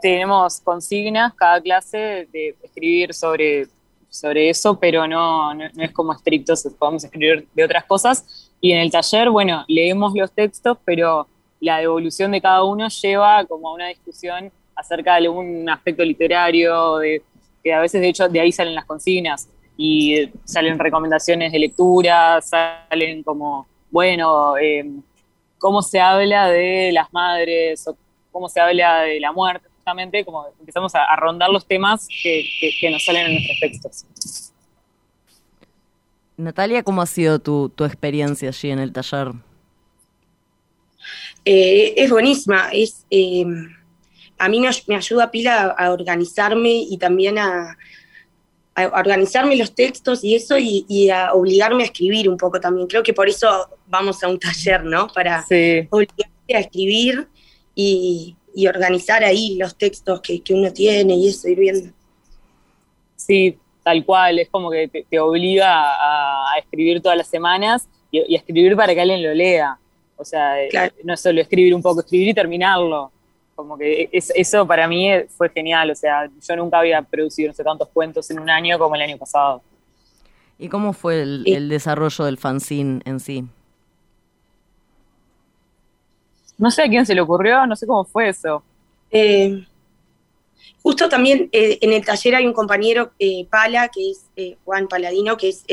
tenemos 0.00 0.60
consignas 0.60 1.34
cada 1.34 1.60
clase 1.60 2.28
de 2.32 2.54
escribir 2.62 3.12
sobre, 3.12 3.66
sobre 4.08 4.48
eso, 4.50 4.78
pero 4.78 5.06
no, 5.06 5.52
no, 5.52 5.64
es 5.78 5.92
como 5.92 6.12
estricto, 6.12 6.54
podemos 6.78 7.04
escribir 7.04 7.46
de 7.54 7.64
otras 7.64 7.84
cosas. 7.84 8.50
Y 8.60 8.72
en 8.72 8.78
el 8.78 8.90
taller, 8.90 9.30
bueno, 9.30 9.64
leemos 9.68 10.12
los 10.14 10.30
textos, 10.30 10.78
pero 10.84 11.26
la 11.60 11.78
devolución 11.78 12.30
de 12.30 12.40
cada 12.40 12.62
uno 12.64 12.88
lleva 12.88 13.44
como 13.46 13.68
a 13.68 13.74
una 13.74 13.88
discusión 13.88 14.52
acerca 14.80 15.12
de 15.12 15.26
algún 15.26 15.68
aspecto 15.68 16.02
literario, 16.02 16.98
de, 16.98 17.22
que 17.62 17.72
a 17.72 17.80
veces 17.80 18.00
de 18.00 18.08
hecho 18.08 18.28
de 18.28 18.40
ahí 18.40 18.52
salen 18.52 18.74
las 18.74 18.84
consignas. 18.84 19.48
y 19.82 20.28
salen 20.44 20.78
recomendaciones 20.78 21.52
de 21.52 21.58
lectura, 21.58 22.42
salen 22.42 23.22
como, 23.22 23.66
bueno, 23.90 24.58
eh, 24.58 24.84
cómo 25.56 25.80
se 25.80 26.00
habla 26.00 26.48
de 26.48 26.90
las 26.92 27.10
madres 27.12 27.86
o 27.88 27.96
cómo 28.30 28.48
se 28.48 28.60
habla 28.60 29.02
de 29.02 29.20
la 29.20 29.32
muerte, 29.32 29.68
justamente 29.76 30.24
como 30.24 30.46
empezamos 30.58 30.94
a, 30.94 31.16
rondar 31.16 31.50
los 31.50 31.66
temas 31.66 32.06
que, 32.22 32.44
nos 32.90 33.04
salen 33.04 33.26
en 33.26 33.32
nuestros 33.34 33.60
textos. 33.60 34.52
Natalia, 36.36 36.82
¿cómo 36.82 37.02
ha 37.02 37.06
sido 37.06 37.38
tu, 37.38 37.72
experiencia 37.84 38.48
allí 38.48 38.70
en 38.70 38.78
el 38.78 38.92
taller? 38.92 39.32
Eh, 41.44 41.94
es 41.96 42.10
buenísima, 42.10 42.68
es, 42.72 43.06
eh, 43.10 43.44
a 44.40 44.48
mí 44.48 44.58
me, 44.58 44.96
ayuda 44.96 45.30
pila 45.30 45.74
a, 45.78 45.92
organizarme 45.92 46.72
y 46.72 46.96
también 46.96 47.38
a, 47.38 47.76
organizarme 48.94 49.56
los 49.56 49.74
textos 49.74 50.24
y 50.24 50.34
eso 50.34 50.56
y, 50.58 51.10
a 51.10 51.34
obligarme 51.34 51.82
a 51.82 51.86
escribir 51.86 52.26
un 52.26 52.38
poco 52.38 52.58
también. 52.58 52.86
Creo 52.86 53.02
que 53.02 53.12
por 53.12 53.28
eso 53.28 53.68
vamos 53.86 54.24
a 54.24 54.28
un 54.28 54.38
taller, 54.38 54.82
¿no? 54.82 55.08
Para 55.08 55.44
obligarme 55.90 56.54
a 56.54 56.58
escribir 56.58 57.28
y, 57.74 58.34
organizar 58.66 59.22
ahí 59.22 59.56
los 59.56 59.76
textos 59.76 60.22
que, 60.22 60.42
uno 60.50 60.72
tiene 60.72 61.14
y 61.16 61.28
eso, 61.28 61.46
ir 61.48 61.58
viendo. 61.58 61.92
Sí, 63.16 63.58
tal 63.84 64.02
cual, 64.06 64.38
es 64.38 64.48
como 64.48 64.70
que 64.70 64.88
te, 64.88 65.20
obliga 65.20 65.68
a, 65.68 66.58
escribir 66.58 67.02
todas 67.02 67.18
las 67.18 67.28
semanas 67.28 67.88
y, 68.10 68.34
a 68.34 68.38
escribir 68.38 68.74
para 68.74 68.94
que 68.94 69.02
alguien 69.02 69.22
lo 69.22 69.34
lea. 69.34 69.78
O 70.16 70.24
sea, 70.24 70.54
no 71.04 71.12
es 71.12 71.20
solo 71.20 71.42
escribir 71.42 71.74
un 71.74 71.82
poco, 71.82 72.00
escribir 72.00 72.28
y 72.28 72.34
terminarlo. 72.34 73.12
Como 73.60 73.76
que 73.76 74.08
eso 74.12 74.66
para 74.66 74.88
mí 74.88 75.10
fue 75.28 75.50
genial, 75.50 75.90
o 75.90 75.94
sea, 75.94 76.30
yo 76.40 76.56
nunca 76.56 76.78
había 76.78 77.02
producido 77.02 77.48
no 77.48 77.54
sé 77.54 77.62
tantos 77.62 77.88
cuentos 77.88 78.30
en 78.30 78.40
un 78.40 78.48
año 78.48 78.78
como 78.78 78.94
el 78.94 79.02
año 79.02 79.18
pasado. 79.18 79.62
¿Y 80.58 80.70
cómo 80.70 80.94
fue 80.94 81.20
el, 81.20 81.68
desarrollo 81.68 82.24
del 82.24 82.38
fanzine 82.38 83.00
en 83.04 83.20
sí? 83.20 83.44
No 86.56 86.70
sé 86.70 86.82
a 86.82 86.88
quién 86.88 87.04
se 87.04 87.14
le 87.14 87.20
ocurrió, 87.20 87.66
no 87.66 87.76
sé 87.76 87.86
cómo 87.86 88.04
fue 88.04 88.30
eso. 88.30 88.62
Eh, 89.10 89.66
justo 90.82 91.08
también 91.10 91.50
eh, 91.52 91.78
en 91.82 91.92
el 91.92 92.02
taller 92.02 92.36
hay 92.36 92.46
un 92.46 92.54
compañero, 92.54 93.12
eh, 93.18 93.46
Pala, 93.50 93.88
que 93.88 94.10
es 94.10 94.58
Juan 94.64 94.88
Paladino, 94.88 95.36
que 95.36 95.50
es 95.50 95.64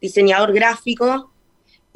diseñador 0.00 0.52
gráfico, 0.52 1.30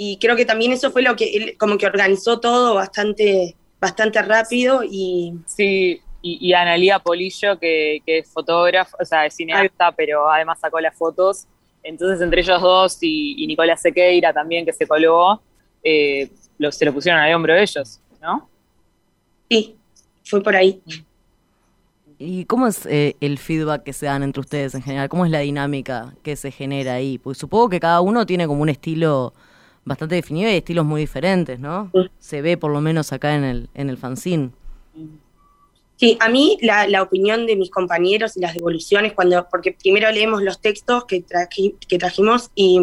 y 0.02 0.16
creo 0.16 0.34
que 0.34 0.46
también 0.46 0.72
eso 0.72 0.90
fue 0.92 1.02
lo 1.02 1.14
que 1.14 1.36
él 1.36 1.56
como 1.58 1.76
que 1.76 1.84
organizó 1.84 2.40
todo 2.40 2.74
bastante 2.74 3.54
bastante 3.80 4.22
rápido 4.22 4.82
y... 4.84 5.34
Sí, 5.46 6.02
y, 6.22 6.48
y 6.48 6.52
Analía 6.52 6.98
Polillo, 6.98 7.58
que, 7.58 8.02
es 8.04 8.28
fotógrafo, 8.30 8.96
o 9.00 9.04
sea, 9.04 9.26
es 9.26 9.34
cineasta, 9.34 9.92
pero 9.92 10.30
además 10.30 10.60
sacó 10.60 10.80
las 10.80 10.96
fotos. 10.96 11.46
Entonces, 11.82 12.20
entre 12.20 12.42
ellos 12.42 12.60
dos 12.60 12.98
y, 13.00 13.46
Nicolás 13.46 13.80
Sequeira 13.80 14.32
también, 14.32 14.66
que 14.66 14.72
se 14.72 14.86
colgó, 14.86 15.40
eh, 15.82 16.30
se 16.70 16.84
lo 16.84 16.92
pusieron 16.92 17.20
al 17.20 17.34
hombro 17.34 17.56
ellos, 17.56 18.00
¿no? 18.20 18.48
Sí, 19.48 19.76
fue 20.24 20.42
por 20.42 20.54
ahí. 20.54 20.82
¿Y 22.18 22.44
cómo 22.44 22.66
es 22.66 22.84
eh, 22.84 23.16
el 23.20 23.38
feedback 23.38 23.82
que 23.82 23.94
se 23.94 24.04
dan 24.04 24.22
entre 24.22 24.40
ustedes 24.40 24.74
en 24.74 24.82
general? 24.82 25.08
¿Cómo 25.08 25.24
es 25.24 25.30
la 25.30 25.38
dinámica 25.38 26.14
que 26.22 26.36
se 26.36 26.50
genera 26.50 26.94
ahí? 26.94 27.16
Pues 27.16 27.38
supongo 27.38 27.70
que 27.70 27.80
cada 27.80 28.02
uno 28.02 28.26
tiene 28.26 28.46
como 28.46 28.60
un 28.60 28.68
estilo 28.68 29.32
bastante 29.84 30.14
definido 30.14 30.50
y 30.50 30.54
estilos 30.54 30.84
muy 30.84 31.00
diferentes, 31.00 31.58
¿no? 31.58 31.90
Se 32.18 32.42
ve 32.42 32.56
por 32.56 32.70
lo 32.70 32.80
menos 32.80 33.12
acá 33.12 33.34
en 33.34 33.44
el, 33.44 33.68
en 33.74 33.90
el 33.90 33.96
fanzine. 33.96 34.50
Sí, 35.96 36.16
a 36.20 36.30
mí 36.30 36.56
la, 36.62 37.02
opinión 37.02 37.46
de 37.46 37.56
mis 37.56 37.70
compañeros 37.70 38.36
y 38.36 38.40
las 38.40 38.54
devoluciones, 38.54 39.12
cuando, 39.12 39.46
porque 39.50 39.72
primero 39.72 40.10
leemos 40.10 40.42
los 40.42 40.60
textos 40.60 41.04
que, 41.04 41.24
que 41.88 41.98
trajimos 41.98 42.50
y 42.54 42.80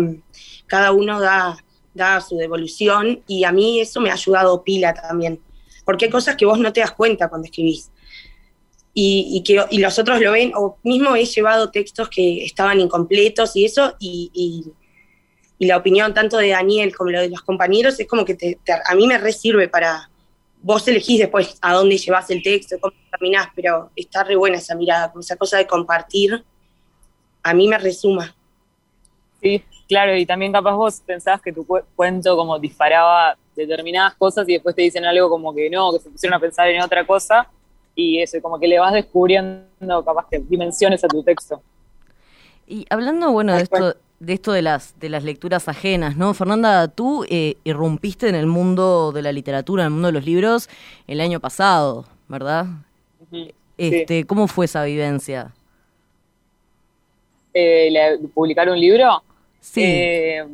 cada 0.68 0.92
uno 0.92 1.20
da, 1.20 1.58
da 1.96 2.22
su 2.22 2.38
devolución 2.38 3.24
y 3.28 3.44
a 3.44 3.52
mí 3.52 3.80
eso 3.80 4.02
me 4.02 4.12
ha 4.12 4.14
ayudado 4.14 4.64
pila 4.64 4.94
también, 4.94 5.40
porque 5.84 6.06
hay 6.06 6.12
cosas 6.12 6.36
que 6.36 6.46
vos 6.46 6.60
no 6.60 6.72
te 6.72 6.82
das 6.82 6.92
cuenta 6.92 7.28
cuando 7.28 7.46
escribís. 7.46 7.90
Y, 9.00 9.44
que 9.46 9.64
y 9.70 9.78
los 9.78 10.00
otros 10.00 10.20
lo 10.22 10.32
ven, 10.32 10.52
o 10.56 10.78
mismo 10.82 11.16
he 11.16 11.26
llevado 11.26 11.70
textos 11.70 12.10
que 12.10 12.44
estaban 12.44 12.80
incompletos 12.80 13.56
y 13.56 13.66
eso, 13.66 13.96
y 14.00 14.32
y 14.34 14.72
la 15.60 15.78
opinión 15.78 16.14
tanto 16.14 16.38
de 16.38 16.50
Daniel 16.50 16.96
como 16.96 17.10
lo 17.10 17.22
de 17.22 17.30
los 17.30 17.42
compañeros 17.42 18.00
es 18.00 18.08
como 18.08 18.26
que 18.26 18.36
te, 18.36 18.60
a 18.86 18.94
mí 18.96 19.08
me 19.08 19.18
resirve 19.18 19.68
para, 19.68 20.10
vos 20.62 20.88
elegís 20.88 21.20
después 21.20 21.58
a 21.62 21.74
dónde 21.74 21.98
llevas 21.98 22.30
el 22.30 22.44
texto, 22.44 22.78
cómo 22.80 22.94
terminás, 23.10 23.48
pero 23.56 23.90
está 23.96 24.24
re 24.24 24.36
buena 24.36 24.58
esa 24.58 24.76
mirada, 24.76 25.12
esa 25.20 25.36
cosa 25.36 25.58
de 25.58 25.66
compartir, 25.66 26.44
a 27.44 27.54
mí 27.54 27.68
me 27.68 27.78
resuma. 27.78 28.36
Sí, 29.42 29.64
claro, 29.88 30.16
y 30.16 30.26
también 30.26 30.52
capaz 30.52 30.76
vos 30.76 31.02
pensabas 31.06 31.42
que 31.42 31.54
tu 31.54 31.66
cuento 31.96 32.36
como 32.36 32.60
disparaba 32.60 33.38
determinadas 33.56 34.16
cosas 34.16 34.48
y 34.48 34.54
después 34.54 34.76
te 34.76 34.84
dicen 34.84 35.06
algo 35.06 35.30
como 35.30 35.54
que 35.54 35.70
no, 35.70 35.92
que 35.94 36.00
se 36.00 36.10
pusieron 36.10 36.38
a 36.38 36.40
pensar 36.40 36.68
en 36.70 36.82
otra 36.82 37.06
cosa 37.06 37.50
y 37.96 38.22
eso, 38.22 38.40
como 38.42 38.60
que 38.60 38.68
le 38.68 38.78
vas 38.78 38.94
descubriendo 38.94 40.04
capaz 40.06 40.28
que 40.30 40.40
dimensiones 40.40 41.04
a 41.04 41.08
tu 41.08 41.24
texto. 41.24 41.62
Y 42.68 42.86
hablando, 42.90 43.32
bueno, 43.32 43.56
de 43.56 43.64
esto, 43.64 43.96
de 44.20 44.34
esto 44.34 44.52
de 44.52 44.62
las, 44.62 45.00
de 45.00 45.10
las 45.10 45.24
lecturas 45.24 45.68
ajenas, 45.68 46.18
¿no? 46.18 46.34
Fernanda, 46.34 46.88
tú 46.88 47.26
eh, 47.30 47.56
irrumpiste 47.64 48.28
en 48.28 48.36
el 48.36 48.48
mundo 48.48 49.12
de 49.12 49.22
la 49.22 49.32
literatura, 49.32 49.84
en 49.84 49.88
el 49.88 49.92
mundo 49.94 50.08
de 50.08 50.14
los 50.14 50.26
libros, 50.26 50.70
el 51.06 51.22
año 51.22 51.40
pasado, 51.40 52.06
¿verdad? 52.28 52.66
este, 53.78 54.26
¿Cómo 54.26 54.48
fue 54.48 54.66
esa 54.66 54.84
vivencia? 54.84 55.52
Eh, 57.54 58.18
¿Publicar 58.34 58.70
un 58.70 58.80
libro? 58.80 59.22
Sí. 59.60 59.84
Eh, 59.84 60.46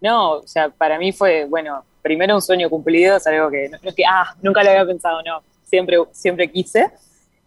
no, 0.00 0.32
o 0.32 0.46
sea, 0.46 0.68
para 0.68 0.98
mí 0.98 1.12
fue, 1.12 1.44
bueno, 1.44 1.84
primero 2.02 2.34
un 2.34 2.42
sueño 2.42 2.68
cumplido, 2.68 3.16
es 3.16 3.26
algo 3.26 3.50
que 3.50 3.68
no, 3.68 3.78
es 3.80 3.94
que, 3.94 4.04
ah, 4.04 4.34
nunca 4.42 4.64
lo 4.64 4.70
había 4.70 4.84
pensado, 4.84 5.22
no, 5.22 5.42
siempre, 5.64 5.96
siempre 6.10 6.50
quise. 6.50 6.90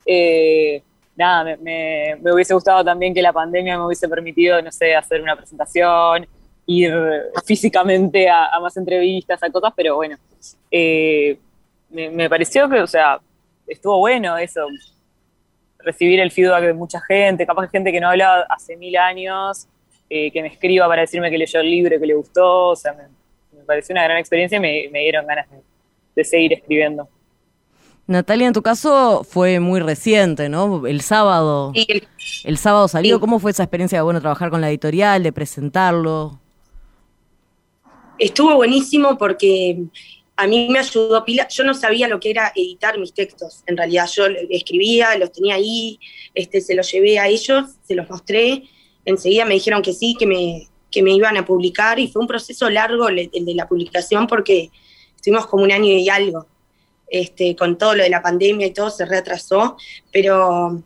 Eh, 0.06 0.82
nada, 1.16 1.56
me, 1.58 2.16
hubiese 2.32 2.54
gustado 2.54 2.84
también 2.84 3.14
que 3.14 3.22
la 3.22 3.34
pandemia 3.34 3.78
me 3.78 3.86
hubiese 3.86 4.08
permitido, 4.08 4.62
no 4.62 4.72
sé, 4.72 4.96
hacer 4.96 5.22
una 5.22 5.36
presentación, 5.36 6.28
ir 6.66 6.94
físicamente 7.46 8.30
a, 8.30 8.60
más 8.62 8.76
entrevistas, 8.78 9.42
a 9.42 9.50
cosas, 9.50 9.74
pero 9.76 9.96
bueno, 9.96 10.18
eh, 10.72 11.38
me, 11.90 12.30
pareció 12.30 12.70
que, 12.70 12.82
o 12.82 12.88
sea, 12.88 13.20
estuvo 13.68 14.00
bueno 14.00 14.38
eso, 14.38 14.68
recibir 15.80 16.20
el 16.20 16.32
feedback 16.32 16.64
de 16.64 16.74
mucha 16.74 17.00
gente, 17.02 17.46
capaz 17.46 17.70
gente 17.70 17.92
que 17.92 18.00
no 18.00 18.10
hablaba 18.10 18.46
hace 18.50 18.76
mil 18.76 18.98
años, 18.98 19.68
eh, 20.10 20.32
que 20.32 20.42
me 20.42 20.50
escriba 20.50 20.88
para 20.88 21.02
decirme 21.02 21.30
que 21.30 21.38
leyó 21.38 21.60
el 21.60 21.70
libro, 21.70 22.00
que 22.00 22.06
le 22.06 22.16
gustó, 22.16 22.70
o 22.70 22.76
sea, 22.76 22.94
me, 22.94 23.64
pareció 23.66 23.94
una 23.94 24.04
gran 24.04 24.18
experiencia 24.18 24.58
y 24.58 24.90
me, 24.90 25.00
dieron 25.00 25.26
ganas 25.26 25.48
de 26.16 26.24
seguir 26.24 26.54
escribiendo. 26.54 27.08
Natalia, 28.08 28.48
en 28.48 28.54
tu 28.54 28.62
caso 28.62 29.24
fue 29.24 29.60
muy 29.60 29.80
reciente, 29.80 30.48
¿no? 30.48 30.86
El 30.86 31.02
sábado. 31.02 31.74
El 32.44 32.58
sábado 32.58 32.88
salió. 32.88 33.20
¿Cómo 33.20 33.40
fue 33.40 33.52
esa 33.52 33.64
experiencia 33.64 33.98
de 33.98 34.04
bueno 34.04 34.22
trabajar 34.22 34.52
con 34.52 34.62
la 34.62 34.70
editorial, 34.70 35.24
de 35.24 35.32
presentarlo? 35.32 36.40
Estuvo 38.20 38.56
buenísimo 38.56 39.18
porque 39.18 39.86
a 40.36 40.46
mí 40.46 40.70
me 40.70 40.80
ayudó 40.80 41.26
pila. 41.26 41.48
Yo 41.48 41.64
no 41.64 41.74
sabía 41.74 42.08
lo 42.08 42.20
que 42.20 42.30
era 42.30 42.52
editar 42.56 43.00
mis 43.00 43.12
textos. 43.12 43.64
En 43.66 43.76
realidad, 43.76 44.08
yo 44.14 44.26
escribía, 44.52 45.18
los 45.18 45.32
tenía 45.32 45.56
ahí, 45.56 46.00
este, 46.36 46.62
se 46.62 46.76
los 46.76 46.92
llevé 46.92 47.18
a 47.18 47.28
ellos, 47.28 47.72
se 47.82 47.96
los 47.96 48.08
mostré. 48.08 48.64
Enseguida 49.04 49.46
me 49.46 49.56
dijeron 49.56 49.82
que 49.82 49.94
sí, 49.94 50.16
que 50.18 50.28
me, 50.28 50.68
que 50.92 51.02
me 51.02 51.12
iban 51.12 51.38
a 51.38 51.46
publicar 51.46 52.00
y 52.00 52.08
fue 52.08 52.22
un 52.22 52.28
proceso 52.28 52.70
largo 52.70 53.10
el 53.10 53.30
de 53.32 53.56
la 53.56 53.68
publicación 53.68 54.28
porque 54.28 54.70
estuvimos 55.16 55.48
como 55.48 55.64
un 55.64 55.72
año 55.72 55.90
y 55.90 56.08
algo 56.08 56.46
este, 57.08 57.56
con 57.56 57.78
todo 57.78 57.96
lo 57.96 58.04
de 58.04 58.10
la 58.10 58.22
pandemia 58.22 58.68
y 58.68 58.74
todo 58.74 58.90
se 58.90 59.06
retrasó, 59.06 59.78
pero 60.12 60.84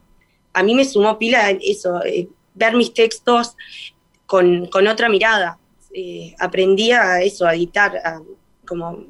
a 0.54 0.64
mí 0.64 0.76
me 0.76 0.86
sumó 0.86 1.18
pila 1.18 1.50
eso, 1.52 2.04
eh, 2.04 2.28
ver 2.54 2.76
mis 2.76 2.94
textos 2.94 3.56
con, 4.26 4.70
otra 4.88 5.10
mirada. 5.10 5.58
Eh, 5.94 6.36
aprendí 6.40 6.92
a 6.92 7.22
eso, 7.22 7.46
a 7.46 7.56
editar, 7.56 8.00
como 8.68 9.06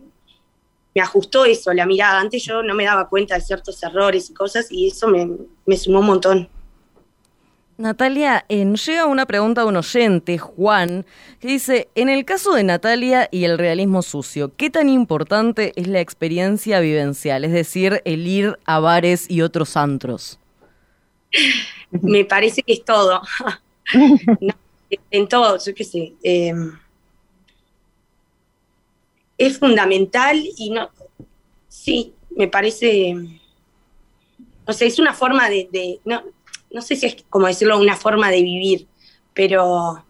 me 0.96 1.02
ajustó 1.02 1.46
eso, 1.46 1.74
la 1.74 1.86
mirada. 1.86 2.20
Antes 2.20 2.44
yo 2.44 2.64
no 2.64 2.74
me 2.74 2.86
daba 2.86 3.10
cuenta 3.10 3.36
de 3.36 3.42
ciertos 3.42 3.82
errores 3.84 4.30
y 4.30 4.34
cosas 4.34 4.72
y 4.72 4.88
eso 4.88 5.08
me, 5.08 5.30
me 5.66 5.78
sumó 5.78 6.00
un 6.00 6.06
montón. 6.06 6.50
Natalia, 7.80 8.46
llega 8.50 9.06
una 9.06 9.26
pregunta 9.26 9.62
de 9.62 9.68
un 9.68 9.78
oyente, 9.78 10.38
Juan, 10.38 11.06
que 11.40 11.48
dice, 11.48 11.88
en 11.96 12.10
el 12.10 12.26
caso 12.26 12.54
de 12.54 12.66
Natalia 12.66 13.30
y 13.32 13.46
el 13.46 13.58
realismo 13.58 14.02
sucio, 14.02 14.54
¿qué 14.58 14.70
tan 14.70 14.90
importante 14.90 15.72
es 15.78 15.88
la 15.88 16.02
experiencia 16.02 16.82
vivencial? 16.82 17.46
Es 17.46 17.54
decir, 17.54 18.02
el 18.04 18.28
ir 18.28 18.60
a 18.66 18.80
bares 18.80 19.32
y 19.32 19.44
otros 19.44 19.78
antros. 19.78 20.40
Me 21.92 22.26
parece 22.26 22.64
que 22.64 22.74
es 22.74 22.84
todo. 22.84 23.22
en 25.12 25.28
todo, 25.30 25.58
yo 25.66 25.74
qué 25.74 25.84
sé. 25.86 26.14
Em, 26.22 26.78
es 29.38 29.58
fundamental 29.58 30.38
y 30.58 30.70
no, 30.72 30.90
sí, 31.70 32.14
me 32.36 32.50
parece, 32.50 33.16
o 34.66 34.74
sea, 34.74 34.86
es 34.86 35.00
una 35.00 35.14
forma 35.14 35.50
de, 35.50 36.02
no, 36.04 36.22
no 36.72 36.82
sé 36.82 36.96
si 36.96 37.06
es 37.06 37.18
como 37.30 37.48
decirlo, 37.48 37.80
una 37.80 37.96
forma 37.96 38.30
de 38.30 38.42
vivir, 38.42 38.88
pero 39.34 40.04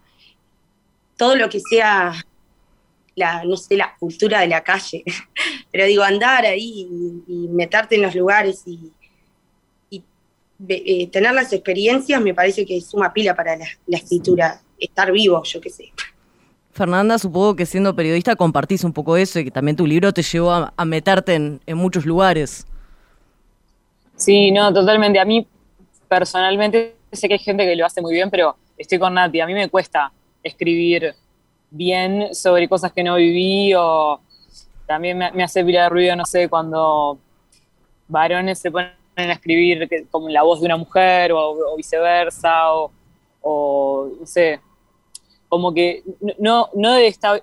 todo 1.16 1.36
lo 1.36 1.48
que 1.48 1.60
sea 1.60 2.12
la, 3.14 3.44
no 3.44 3.56
sé, 3.56 3.76
la 3.76 3.94
cultura 3.98 4.40
de 4.40 4.48
la 4.48 4.62
calle, 4.62 5.04
pero 5.72 5.84
digo, 5.86 6.02
andar 6.02 6.44
ahí 6.44 6.88
y, 7.26 7.48
meterte 7.48 7.96
en 7.96 8.02
los 8.02 8.14
lugares 8.14 8.62
y, 8.66 8.92
eh, 10.68 11.06
tener 11.06 11.32
las 11.32 11.54
experiencias 11.54 12.20
me 12.20 12.34
parece 12.34 12.66
que 12.66 12.76
es 12.76 12.92
una 12.92 13.10
pila 13.14 13.34
para 13.34 13.56
la, 13.56 13.66
escritura, 13.96 14.60
estar 14.78 15.10
vivo, 15.10 15.42
yo 15.42 15.58
qué 15.58 15.70
sé. 15.70 15.92
Fernanda, 16.72 17.18
supongo 17.18 17.56
que 17.56 17.64
siendo 17.64 17.96
periodista 17.96 18.36
compartís 18.36 18.84
un 18.84 18.92
poco 18.92 19.16
eso 19.16 19.40
y 19.40 19.44
que 19.44 19.50
también 19.50 19.76
tu 19.76 19.86
libro 19.86 20.12
te 20.12 20.22
llevó 20.22 20.52
a, 20.52 20.84
meterte 20.84 21.34
en, 21.34 21.60
en, 21.64 21.78
muchos 21.78 22.04
lugares. 22.04 22.66
Sí, 24.16 24.50
no, 24.50 24.72
totalmente. 24.72 25.18
A 25.18 25.24
mí 25.24 25.46
personalmente 26.10 26.96
sé 27.12 27.28
que 27.28 27.34
hay 27.34 27.38
gente 27.38 27.64
que 27.64 27.76
lo 27.76 27.86
hace 27.86 28.02
muy 28.02 28.12
bien, 28.12 28.30
pero 28.30 28.56
estoy 28.76 28.98
con 28.98 29.14
Nati. 29.14 29.40
A 29.40 29.46
mí 29.46 29.54
me 29.54 29.68
cuesta 29.68 30.12
escribir 30.42 31.14
bien 31.70 32.34
sobre 32.34 32.68
cosas 32.68 32.92
que 32.92 33.04
no 33.04 33.14
viví 33.14 33.72
o 33.76 34.20
también 34.86 35.18
me, 35.18 35.44
hace 35.44 35.64
pila 35.64 35.84
de 35.84 35.88
ruido, 35.88 36.16
no 36.16 36.26
sé, 36.26 36.48
cuando 36.48 37.16
varones 38.08 38.58
se 38.58 38.72
ponen 38.72 38.90
a 39.16 39.32
escribir 39.32 39.88
como 40.10 40.28
la 40.28 40.42
voz 40.42 40.58
de 40.58 40.66
una 40.66 40.76
mujer 40.76 41.30
o, 41.32 41.76
viceversa 41.76 42.72
o, 43.40 44.10
no 44.18 44.26
sé, 44.26 44.58
como 45.48 45.72
que 45.72 46.02
no, 46.40 46.70
no, 46.74 46.94
debe 46.94 47.06
estar, 47.06 47.40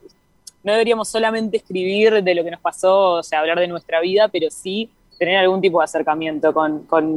no 0.62 0.72
deberíamos 0.74 1.08
solamente 1.08 1.56
escribir 1.56 2.22
de 2.22 2.36
lo 2.36 2.44
que 2.44 2.52
nos 2.52 2.60
pasó, 2.60 3.12
o 3.14 3.24
sea, 3.24 3.40
hablar 3.40 3.60
de 3.60 3.68
nuestra 3.70 4.02
vida, 4.02 4.28
pero 4.28 4.50
sí 4.52 4.90
tener 5.18 5.38
algún 5.38 5.62
tipo 5.62 5.80
de 5.80 5.86
acercamiento 5.86 6.54
con, 6.54 6.84
con 6.84 7.16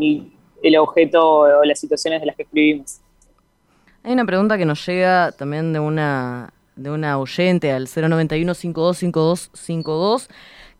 el 0.62 0.76
objeto 0.76 1.40
o 1.40 1.64
las 1.64 1.78
situaciones 1.78 2.20
de 2.20 2.26
las 2.26 2.36
que 2.36 2.42
escribimos. 2.42 3.00
Hay 4.02 4.12
una 4.12 4.24
pregunta 4.24 4.56
que 4.56 4.64
nos 4.64 4.84
llega 4.86 5.32
también 5.32 5.72
de 5.72 5.80
una 5.80 6.52
de 6.80 6.90
una 6.90 7.18
oyente 7.18 7.70
al 7.72 7.86
091-525252, 7.86 10.28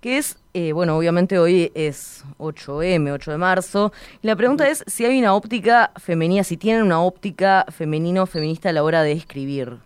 que 0.01 0.17
es, 0.17 0.39
eh, 0.55 0.73
bueno, 0.73 0.97
obviamente 0.97 1.39
hoy 1.39 1.71
es 1.75 2.25
8M, 2.39 3.13
8 3.13 3.33
de 3.33 3.37
marzo, 3.37 3.93
y 4.23 4.27
la 4.27 4.35
pregunta 4.35 4.67
es 4.69 4.83
si 4.87 5.05
hay 5.05 5.19
una 5.19 5.35
óptica 5.35 5.93
femenina, 5.97 6.43
si 6.43 6.57
tienen 6.57 6.85
una 6.85 7.03
óptica 7.03 7.67
femenino 7.69 8.25
feminista 8.27 8.71
a 8.71 8.73
la 8.73 8.83
hora 8.83 9.03
de 9.03 9.13
escribir. 9.13 9.77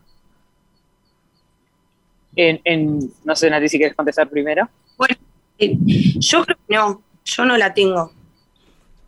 En, 2.37 3.11
no 3.25 3.37
sé, 3.37 3.51
Nati, 3.51 3.69
si 3.69 3.79
quieres 3.79 3.97
contestar 3.97 4.29
primero. 4.29 4.69
Bueno, 4.97 5.17
eh, 5.59 5.77
yo 6.19 6.45
creo 6.45 6.57
que 6.69 6.75
no, 6.75 7.03
yo 7.25 7.45
no 7.45 7.57
la 7.57 7.75
tengo. 7.75 8.13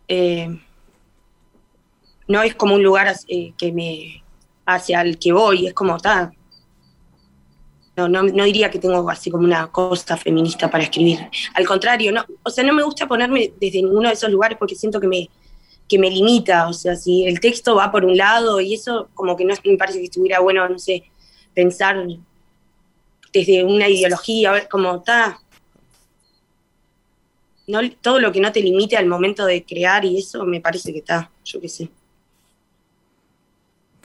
Eh, 0.09 0.59
no 2.28 2.42
es 2.42 2.54
como 2.54 2.75
un 2.75 2.83
lugar 2.83 3.14
que 3.26 3.73
me 3.73 4.23
hacia 4.64 5.00
el 5.02 5.18
que 5.18 5.33
voy, 5.33 5.66
es 5.66 5.75
como 5.75 5.99
tal 5.99 6.33
no, 7.97 8.09
no, 8.09 8.23
no, 8.23 8.45
diría 8.45 8.71
que 8.71 8.78
tengo 8.78 9.09
así 9.09 9.30
como 9.30 9.45
una 9.45 9.68
cosa 9.68 10.16
feminista 10.18 10.71
para 10.71 10.85
escribir. 10.85 11.18
Al 11.54 11.66
contrario, 11.66 12.12
no, 12.12 12.25
o 12.42 12.50
sea, 12.50 12.62
no 12.62 12.75
me 12.75 12.83
gusta 12.83 13.09
ponerme 13.09 13.54
desde 13.59 13.83
ninguno 13.83 14.09
de 14.09 14.14
esos 14.14 14.30
lugares 14.30 14.59
porque 14.59 14.75
siento 14.75 15.00
que 15.00 15.09
me, 15.09 15.30
que 15.88 15.99
me 15.99 16.11
limita. 16.11 16.68
O 16.68 16.75
sea, 16.75 16.95
si 16.95 17.25
el 17.25 17.40
texto 17.40 17.75
va 17.75 17.90
por 17.90 18.04
un 18.04 18.16
lado 18.16 18.61
y 18.61 18.75
eso 18.75 19.09
como 19.14 19.35
que 19.35 19.47
no 19.47 19.54
me 19.64 19.76
parece 19.78 19.99
que 19.99 20.04
estuviera 20.04 20.40
bueno, 20.40 20.68
no 20.68 20.78
sé, 20.78 21.04
pensar 21.54 22.06
desde 23.33 23.64
una 23.64 23.88
ideología, 23.88 24.68
cómo 24.68 24.97
está. 24.97 25.40
No, 27.66 27.80
todo 28.02 28.21
lo 28.21 28.30
que 28.30 28.41
no 28.41 28.52
te 28.52 28.60
limite 28.60 28.97
al 28.97 29.06
momento 29.06 29.47
de 29.47 29.65
crear 29.65 30.04
y 30.04 30.19
eso 30.19 30.45
me 30.45 30.60
parece 30.60 30.93
que 30.93 30.99
está, 30.99 31.30
yo 31.45 31.60
qué 31.62 31.69
sé. 31.69 31.89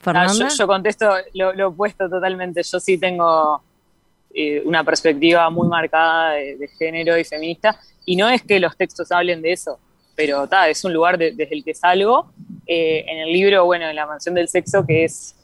Ah, 0.04 0.26
yo, 0.58 0.66
contesto 0.66 1.08
lo, 1.34 1.52
lo 1.52 1.68
opuesto 1.68 2.08
totalmente. 2.08 2.62
Yo 2.62 2.80
sí 2.80 2.98
tengo 2.98 3.62
eh, 4.34 4.62
una 4.64 4.82
perspectiva 4.82 5.50
muy 5.50 5.68
marcada 5.68 6.32
de, 6.32 6.68
género 6.78 7.18
y 7.18 7.24
feminista. 7.24 7.78
Y 8.04 8.16
no 8.16 8.28
es 8.28 8.42
que 8.42 8.58
los 8.58 8.76
textos 8.76 9.12
hablen 9.12 9.42
de 9.42 9.52
eso, 9.52 9.78
pero 10.16 10.46
ta, 10.46 10.68
es 10.68 10.84
un 10.84 10.92
lugar 10.92 11.18
desde 11.18 11.52
el 11.52 11.62
que 11.62 11.74
salgo. 11.74 12.32
Eh, 12.66 13.04
en 13.06 13.18
el 13.18 13.32
libro, 13.32 13.64
bueno, 13.64 13.86
en 13.88 13.94
La 13.94 14.06
Mansión 14.06 14.34
del 14.34 14.48
Sexo, 14.48 14.86
que 14.86 15.04
es 15.04 15.36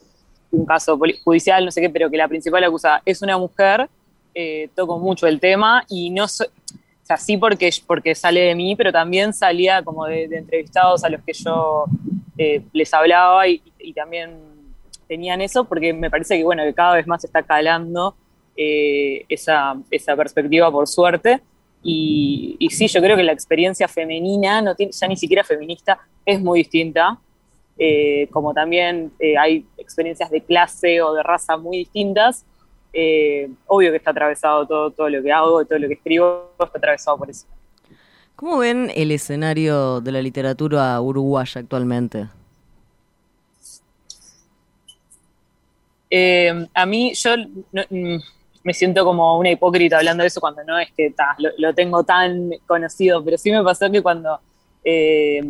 un 0.50 0.64
caso 0.64 0.98
judicial, 1.22 1.64
no 1.64 1.70
sé 1.70 1.82
qué, 1.82 1.90
pero 1.90 2.10
que 2.10 2.16
la 2.16 2.28
principal 2.28 2.64
acusada 2.64 3.02
es 3.04 3.20
una 3.20 3.36
mujer, 3.36 3.88
eh, 4.34 4.70
toco 4.74 4.98
mucho 4.98 5.26
el 5.26 5.38
tema 5.38 5.84
y 5.88 6.10
no 6.10 6.26
soy, 6.26 6.46
o 6.46 6.77
sea, 7.08 7.16
sí 7.16 7.36
porque, 7.36 7.70
porque 7.86 8.14
sale 8.14 8.40
de 8.40 8.54
mí, 8.54 8.76
pero 8.76 8.92
también 8.92 9.32
salía 9.32 9.82
como 9.82 10.06
de, 10.06 10.24
entrevistados 10.24 11.04
a 11.04 11.08
los 11.08 11.22
que 11.22 11.32
yo 11.32 11.86
les 12.72 12.94
hablaba 12.94 13.48
y, 13.48 13.62
también 13.94 14.36
tenían 15.08 15.40
eso, 15.40 15.64
porque 15.64 15.92
me 15.92 16.10
parece 16.10 16.36
que, 16.36 16.44
bueno, 16.44 16.62
que 16.62 16.74
cada 16.74 16.94
vez 16.94 17.06
más 17.06 17.24
está 17.24 17.42
calando 17.42 18.14
eh, 18.56 19.24
esa, 19.28 19.76
esa, 19.90 20.14
perspectiva 20.14 20.70
por 20.70 20.86
suerte. 20.86 21.40
Y, 21.82 22.68
sí, 22.70 22.86
yo 22.88 23.00
creo 23.00 23.16
que 23.16 23.22
la 23.22 23.32
experiencia 23.32 23.88
femenina, 23.88 24.62
ya 24.78 25.08
ni 25.08 25.16
siquiera 25.16 25.44
feminista, 25.44 25.98
es 26.26 26.40
muy 26.40 26.60
distinta. 26.60 27.18
Eh, 27.78 28.28
como 28.32 28.52
también 28.52 29.12
eh, 29.20 29.38
hay 29.38 29.64
experiencias 29.76 30.30
de 30.30 30.42
clase 30.42 31.00
o 31.00 31.14
de 31.14 31.22
raza 31.22 31.56
muy 31.56 31.78
distintas, 31.78 32.44
obvio 33.66 33.90
que 33.90 33.96
está 33.96 34.10
atravesado 34.10 34.66
todo, 34.66 34.90
todo 34.90 35.08
lo 35.08 35.22
que 35.22 35.32
hago, 35.32 35.64
todo 35.64 35.78
lo 35.78 35.88
que 35.88 35.94
escribo, 35.94 36.52
está 36.58 36.78
atravesado 36.78 37.18
por 37.18 37.30
eso. 37.30 37.46
¿Cómo 38.36 38.58
ven 38.58 38.90
el 38.94 39.10
escenario 39.10 40.00
de 40.00 40.12
la 40.12 40.22
literatura 40.22 41.00
uruguaya 41.00 41.60
actualmente? 41.60 42.28
a 46.74 46.86
mí, 46.86 47.12
yo 47.14 47.36
mm, 47.90 48.16
me 48.62 48.74
siento 48.74 49.04
como 49.04 49.38
una 49.38 49.50
hipócrita 49.50 49.98
hablando 49.98 50.22
de 50.22 50.28
eso 50.28 50.40
cuando 50.40 50.62
no 50.64 50.78
es 50.78 50.90
que 50.92 51.12
lo, 51.56 51.74
tengo 51.74 52.04
tan 52.04 52.50
conocido, 52.66 53.24
pero 53.24 53.38
sí 53.38 53.50
me 53.50 53.62
pasó 53.62 53.90
que 53.90 54.02
cuando 54.02 54.40
eh, 54.84 55.42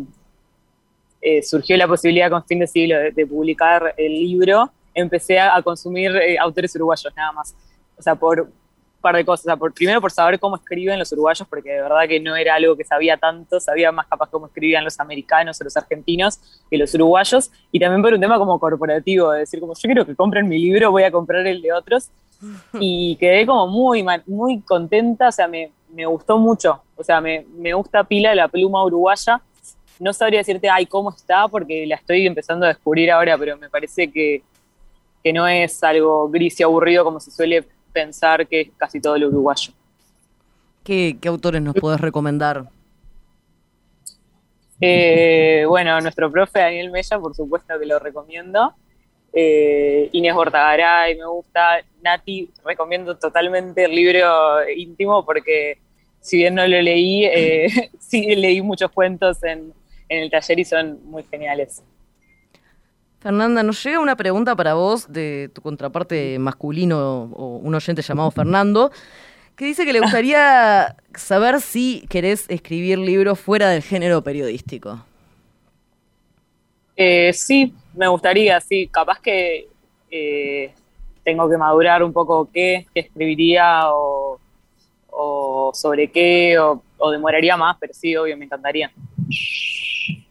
eh, 1.21 1.43
surgió 1.43 1.75
la 1.77 1.87
posibilidad 1.87 2.29
con 2.29 2.45
fin 2.45 2.59
de 2.59 2.67
siglo 2.67 2.97
de, 2.97 3.27
publicar 3.27 3.93
el 3.97 4.13
libro, 4.13 4.71
empecé 4.93 5.39
a, 5.39 5.61
consumir 5.61 6.15
eh, 6.15 6.37
autores 6.39 6.75
uruguayos 6.75 7.13
nada 7.15 7.31
más. 7.31 7.55
O 7.97 8.01
sea, 8.01 8.15
por 8.15 8.41
un 8.41 9.01
par 9.01 9.15
de 9.15 9.25
cosas. 9.25 9.57
por, 9.57 9.73
primero 9.73 10.01
por 10.01 10.11
saber 10.11 10.39
cómo 10.39 10.57
escriben 10.57 10.99
los 10.99 11.11
uruguayos, 11.11 11.47
porque 11.47 11.71
de 11.71 11.81
verdad 11.81 12.07
que 12.07 12.19
no 12.19 12.35
era 12.35 12.55
algo 12.55 12.75
que 12.75 12.83
sabía 12.83 13.17
tanto, 13.17 13.59
sabía 13.59 13.91
más 13.91 14.07
capaz 14.07 14.29
cómo 14.29 14.47
escribían 14.47 14.83
los 14.83 14.99
americanos 14.99 15.59
o 15.59 15.63
los 15.63 15.75
argentinos 15.77 16.39
que 16.69 16.77
los 16.77 16.93
uruguayos, 16.93 17.51
y 17.71 17.79
también 17.79 18.01
por 18.01 18.13
un 18.13 18.19
tema 18.19 18.37
como 18.37 18.59
corporativo, 18.59 19.31
de 19.31 19.39
decir 19.39 19.59
como 19.59 19.73
yo 19.73 19.81
quiero 19.81 20.05
que 20.05 20.15
compren 20.15 20.47
mi 20.47 20.57
libro, 20.57 20.91
voy 20.91 21.03
a 21.03 21.11
comprar 21.11 21.47
el 21.47 21.61
de 21.61 21.71
otros, 21.71 22.09
y 22.79 23.15
quedé 23.17 23.45
como 23.45 23.67
muy, 23.67 24.05
muy 24.27 24.61
contenta, 24.61 25.29
o 25.29 25.31
sea, 25.31 25.47
me, 25.47 25.71
gustó 26.05 26.37
mucho, 26.37 26.81
o 26.95 27.03
sea, 27.03 27.21
me, 27.21 27.73
gusta 27.73 28.03
pila 28.03 28.35
la 28.35 28.47
pluma 28.47 28.83
uruguaya. 28.83 29.41
No 29.99 30.13
sabría 30.13 30.39
decirte, 30.39 30.69
ay, 30.69 30.85
cómo 30.85 31.09
está, 31.09 31.49
porque 31.49 31.85
la 31.85 31.95
estoy 31.95 32.25
empezando 32.25 32.65
a 32.65 32.69
descubrir 32.69 33.11
ahora, 33.11 33.37
pero 33.37 33.57
me 33.57 33.69
parece 33.69 34.09
que, 34.09 34.43
no 35.33 35.47
es 35.47 35.83
algo 35.83 36.29
gris 36.29 36.59
y 36.59 36.63
aburrido 36.63 37.03
como 37.03 37.19
se 37.19 37.31
suele 37.31 37.65
pensar 37.91 38.47
que 38.47 38.61
es 38.61 38.69
casi 38.77 38.99
todo 38.99 39.17
lo 39.17 39.27
uruguayo. 39.27 39.73
¿Qué, 40.83 41.17
autores 41.25 41.61
nos 41.61 41.75
puedes 41.75 41.99
recomendar? 41.99 42.69
Eh, 44.81 45.65
bueno, 45.67 45.99
nuestro 46.01 46.31
profe 46.31 46.59
Daniel 46.59 46.89
Mella, 46.89 47.19
por 47.19 47.35
supuesto 47.35 47.77
que 47.77 47.85
lo 47.85 47.99
recomiendo. 47.99 48.73
Eh, 49.31 50.09
Inés 50.13 50.33
Bortagaray 50.33 51.15
me 51.15 51.25
gusta, 51.27 51.81
Nati, 52.01 52.49
recomiendo 52.65 53.15
totalmente 53.17 53.85
el 53.85 53.91
libro 53.91 54.67
íntimo 54.69 55.23
porque 55.23 55.77
si 56.19 56.37
bien 56.37 56.55
no 56.55 56.67
lo 56.67 56.81
leí, 56.81 57.25
eh, 57.25 57.67
sí 57.99 58.35
leí 58.35 58.61
muchos 58.61 58.91
cuentos 58.91 59.43
en, 59.43 59.73
el 60.09 60.31
taller 60.31 60.59
y 60.59 60.65
son 60.65 60.99
muy 61.05 61.23
geniales. 61.23 61.83
Fernanda, 63.19 63.63
nos 63.63 63.83
llega 63.83 63.99
una 63.99 64.15
pregunta 64.15 64.55
para 64.55 64.75
vos 64.75 65.11
de 65.11 65.49
tu 65.53 65.61
contraparte 65.61 66.39
masculino 66.39 67.23
o 67.33 67.57
un 67.57 67.75
oyente 67.75 68.01
llamado 68.01 68.31
Fernando, 68.31 68.91
que 69.57 69.65
dice 69.65 69.85
que 69.85 69.91
le 69.91 69.99
gustaría 69.99 70.95
saber 71.13 71.59
si 71.59 72.05
querés 72.09 72.45
escribir 72.49 72.97
libros 72.97 73.37
fuera 73.37 73.69
del 73.69 73.83
género 73.83 74.23
periodístico. 74.23 75.03
Eh, 76.95 77.33
sí, 77.33 77.73
me 77.93 78.07
gustaría, 78.07 78.59
sí, 78.61 78.87
capaz 78.87 79.19
que 79.19 79.67
eh, 80.09 80.73
tengo 81.23 81.49
que 81.49 81.57
madurar 81.57 82.03
un 82.03 82.13
poco 82.13 82.49
qué, 82.53 82.87
escribiría 82.93 83.89
o, 83.91 84.39
sobre 85.73 86.09
qué, 86.09 86.57
o, 86.57 87.11
demoraría 87.11 87.57
más, 87.57 87.75
pero 87.79 87.93
sí, 87.93 88.15
obvio, 88.15 88.37
me 88.37 88.45
encantaría. 88.45 88.91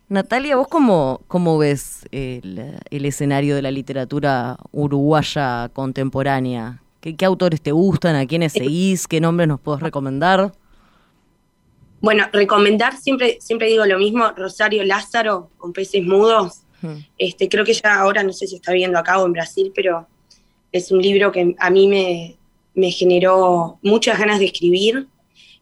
Natalia, 0.08 0.56
¿vos 0.56 0.68
cómo, 0.68 1.20
cómo 1.28 1.58
ves 1.58 2.06
el, 2.12 2.72
escenario 2.90 3.54
de 3.54 3.62
la 3.62 3.70
literatura 3.70 4.56
uruguaya 4.72 5.70
contemporánea? 5.74 6.82
¿Qué, 7.00 7.16
autores 7.26 7.60
te 7.60 7.72
gustan? 7.72 8.16
¿A 8.16 8.26
quiénes 8.26 8.52
seguís? 8.52 9.06
¿Qué 9.06 9.20
nombres 9.20 9.48
nos 9.48 9.60
podés 9.60 9.82
recomendar? 9.82 10.52
Bueno, 12.00 12.24
recomendar 12.32 12.96
siempre, 12.96 13.38
siempre 13.40 13.68
digo 13.68 13.84
lo 13.84 13.98
mismo, 13.98 14.30
Rosario 14.36 14.82
Lázaro 14.84 15.50
con 15.58 15.72
peces 15.72 16.02
mudos 16.04 16.62
Este, 17.18 17.48
creo 17.48 17.64
que 17.64 17.74
ya 17.74 18.00
ahora 18.00 18.22
no 18.22 18.32
sé 18.32 18.46
si 18.46 18.56
está 18.56 18.72
viendo 18.72 18.98
acá 18.98 19.20
o 19.20 19.26
en 19.26 19.32
Brasil, 19.32 19.72
pero 19.74 20.06
es 20.72 20.90
un 20.90 21.02
libro 21.02 21.32
que 21.32 21.54
a 21.58 21.70
mí 21.70 21.86
me, 21.86 22.36
me 22.74 22.90
generó 22.92 23.78
muchas 23.82 24.18
ganas 24.18 24.38
de 24.38 24.46
escribir. 24.46 25.06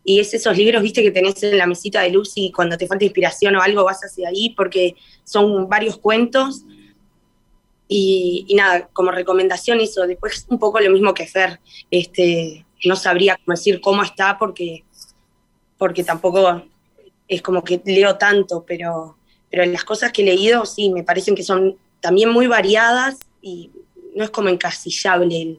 Y 0.09 0.21
es 0.21 0.33
esos 0.33 0.57
libros, 0.57 0.85
viste, 0.85 1.03
que 1.03 1.11
tenés 1.11 1.43
en 1.43 1.59
la 1.59 1.67
mesita 1.67 2.01
de 2.01 2.11
luz 2.11 2.35
y 2.37 2.53
cuando 2.53 2.79
te 2.79 2.87
falta 2.87 3.05
inspiración 3.05 3.57
o 3.57 3.61
algo 3.61 3.83
vas 3.83 4.03
hacia 4.05 4.29
ahí, 4.29 4.51
porque 4.51 4.95
son 5.25 5.69
varios 5.69 5.99
cuentos. 5.99 6.63
Y, 7.89 8.47
nada, 8.55 8.89
como 8.93 9.11
recomendación 9.11 9.81
eso. 9.81 10.07
Después 10.07 10.47
un 10.49 10.61
poco 10.61 10.79
lo 10.79 10.93
mismo 10.93 11.13
que 11.13 11.27
Fer. 11.27 11.59
Este, 11.91 12.65
no 12.85 12.95
sabría 12.95 13.37
decir 13.49 13.81
cómo 13.81 14.05
está 14.05 14.39
porque, 14.39 14.85
porque 15.77 16.05
tampoco 16.05 16.63
es 17.27 17.43
como 17.43 17.65
que 17.65 17.83
leo 17.85 18.17
tanto, 18.17 18.65
pero, 18.65 19.19
pero 19.51 19.67
las 19.67 19.83
cosas 19.83 20.13
que 20.13 20.23
he 20.23 20.27
leído 20.27 20.65
sí, 20.67 20.89
me 20.89 21.03
parecen 21.03 21.35
que 21.35 21.43
son 21.43 21.79
también 21.99 22.31
muy 22.31 22.47
variadas 22.47 23.19
y 23.43 23.73
no 24.15 24.23
es 24.23 24.31
como 24.31 24.51
encasillable. 24.51 25.59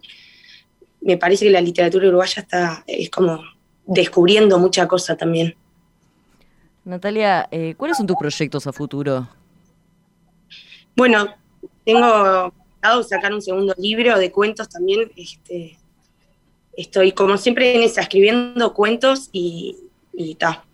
Me 1.01 1.17
parece 1.17 1.43
que 1.43 1.51
la 1.51 1.59
literatura 1.59 2.07
uruguaya 2.07 2.43
está, 2.43 2.85
es 2.87 3.09
como 3.09 3.56
descubriendo 3.87 4.59
mucha 4.59 4.87
cosa 4.87 5.15
también. 5.15 5.55
Natalia, 6.85 7.47
eh, 7.51 7.73
¿cuáles 7.75 7.97
son 7.97 8.07
tus 8.07 8.15
proyectos 8.15 8.67
a 8.67 8.71
futuro? 8.71 9.27
Bueno, 10.95 11.27
tengo 11.83 12.53
pensado 12.79 13.03
sacar 13.03 13.33
un 13.33 13.41
segundo 13.41 13.73
libro 13.77 14.17
de 14.17 14.31
cuentos 14.31 14.69
también. 14.69 15.11
Este, 15.15 15.77
estoy 16.73 17.11
como 17.11 17.37
siempre 17.37 17.75
en 17.75 17.83
esa, 17.83 18.01
escribiendo 18.01 18.73
cuentos 18.73 19.29
y, 19.31 19.77
y 20.13 20.35
ta. 20.35 20.65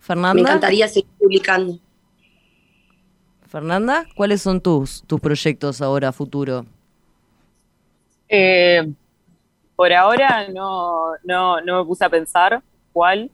Fernanda. 0.00 0.34
Me 0.34 0.40
encantaría 0.40 0.88
seguir 0.88 1.10
publicando. 1.18 1.78
Fernanda, 3.48 4.06
¿cuáles 4.14 4.42
son 4.42 4.60
tus, 4.60 5.02
tus 5.06 5.20
proyectos 5.20 5.80
ahora 5.80 6.08
a 6.08 6.12
futuro? 6.12 6.66
Eh, 8.28 8.92
por 9.76 9.92
ahora 9.92 10.48
no, 10.48 11.12
no, 11.22 11.60
no, 11.60 11.78
me 11.78 11.84
puse 11.86 12.04
a 12.04 12.10
pensar 12.10 12.62
cuál. 12.92 13.30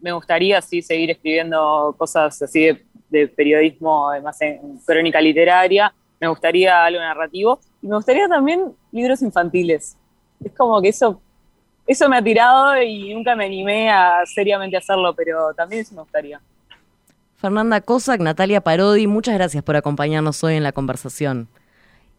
Me 0.00 0.10
gustaría 0.12 0.60
sí 0.60 0.82
seguir 0.82 1.10
escribiendo 1.10 1.94
cosas 1.96 2.40
así 2.42 2.76
de, 3.08 3.28
periodismo, 3.28 4.08
además 4.08 4.40
en 4.40 4.78
crónica 4.84 5.20
literaria. 5.20 5.94
Me 6.18 6.26
gustaría 6.28 6.84
algo 6.84 7.00
narrativo. 7.00 7.60
Y 7.82 7.86
me 7.86 7.96
gustaría 7.96 8.26
también 8.26 8.72
libros 8.90 9.22
infantiles. 9.22 9.96
Es 10.42 10.52
como 10.52 10.80
que 10.80 10.88
eso 10.88 11.20
eso 11.86 12.08
me 12.08 12.16
ha 12.16 12.22
tirado 12.22 12.80
y 12.80 13.12
nunca 13.12 13.34
me 13.34 13.44
animé 13.46 13.90
a 13.90 14.24
seriamente 14.24 14.76
hacerlo, 14.76 15.14
pero 15.14 15.52
también 15.54 15.82
eso 15.82 15.94
me 15.94 16.02
gustaría. 16.02 16.40
Fernanda 17.36 17.80
Cossack, 17.80 18.20
Natalia 18.20 18.60
Parodi, 18.60 19.06
muchas 19.06 19.34
gracias 19.34 19.64
por 19.64 19.74
acompañarnos 19.74 20.42
hoy 20.44 20.54
en 20.54 20.62
la 20.62 20.72
conversación. 20.72 21.48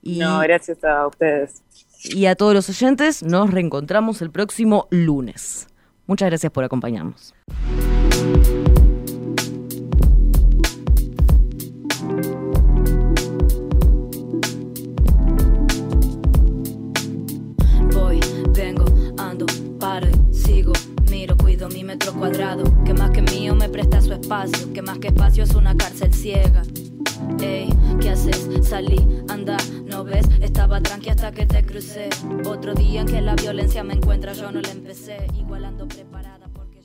no, 0.01 0.39
gracias 0.39 0.83
a 0.83 1.07
ustedes. 1.07 1.63
Y 2.03 2.25
a 2.25 2.35
todos 2.35 2.53
los 2.53 2.69
oyentes, 2.69 3.23
nos 3.23 3.51
reencontramos 3.51 4.21
el 4.21 4.31
próximo 4.31 4.87
lunes. 4.89 5.67
Muchas 6.05 6.29
gracias 6.29 6.51
por 6.51 6.63
acompañarnos. 6.63 7.33
metro 21.93 22.13
cuadrado, 22.13 22.63
que 22.85 22.93
más 22.95 23.11
que 23.11 23.21
mío 23.21 23.53
me 23.53 23.69
presta 23.69 24.01
su 24.01 24.13
espacio, 24.13 24.73
que 24.73 24.81
más 24.81 24.97
que 24.97 25.09
espacio 25.09 25.43
es 25.43 25.53
una 25.53 25.77
cárcel 25.77 26.11
ciega. 26.11 26.63
Ey, 27.39 27.69
¿qué 27.99 28.09
haces? 28.09 28.49
Salí, 28.63 29.07
anda, 29.29 29.57
¿no 29.85 30.03
ves? 30.03 30.25
Estaba 30.41 30.81
tranqui 30.81 31.09
hasta 31.09 31.31
que 31.31 31.45
te 31.45 31.65
crucé. 31.65 32.09
Otro 32.45 32.73
día 32.73 33.01
en 33.01 33.07
que 33.07 33.21
la 33.21 33.35
violencia 33.35 33.83
me 33.83 33.93
encuentra, 33.93 34.33
yo 34.33 34.51
no 34.51 34.61
la 34.61 34.71
empecé, 34.71 35.27
igualando 35.37 35.87
preparada. 35.87 36.32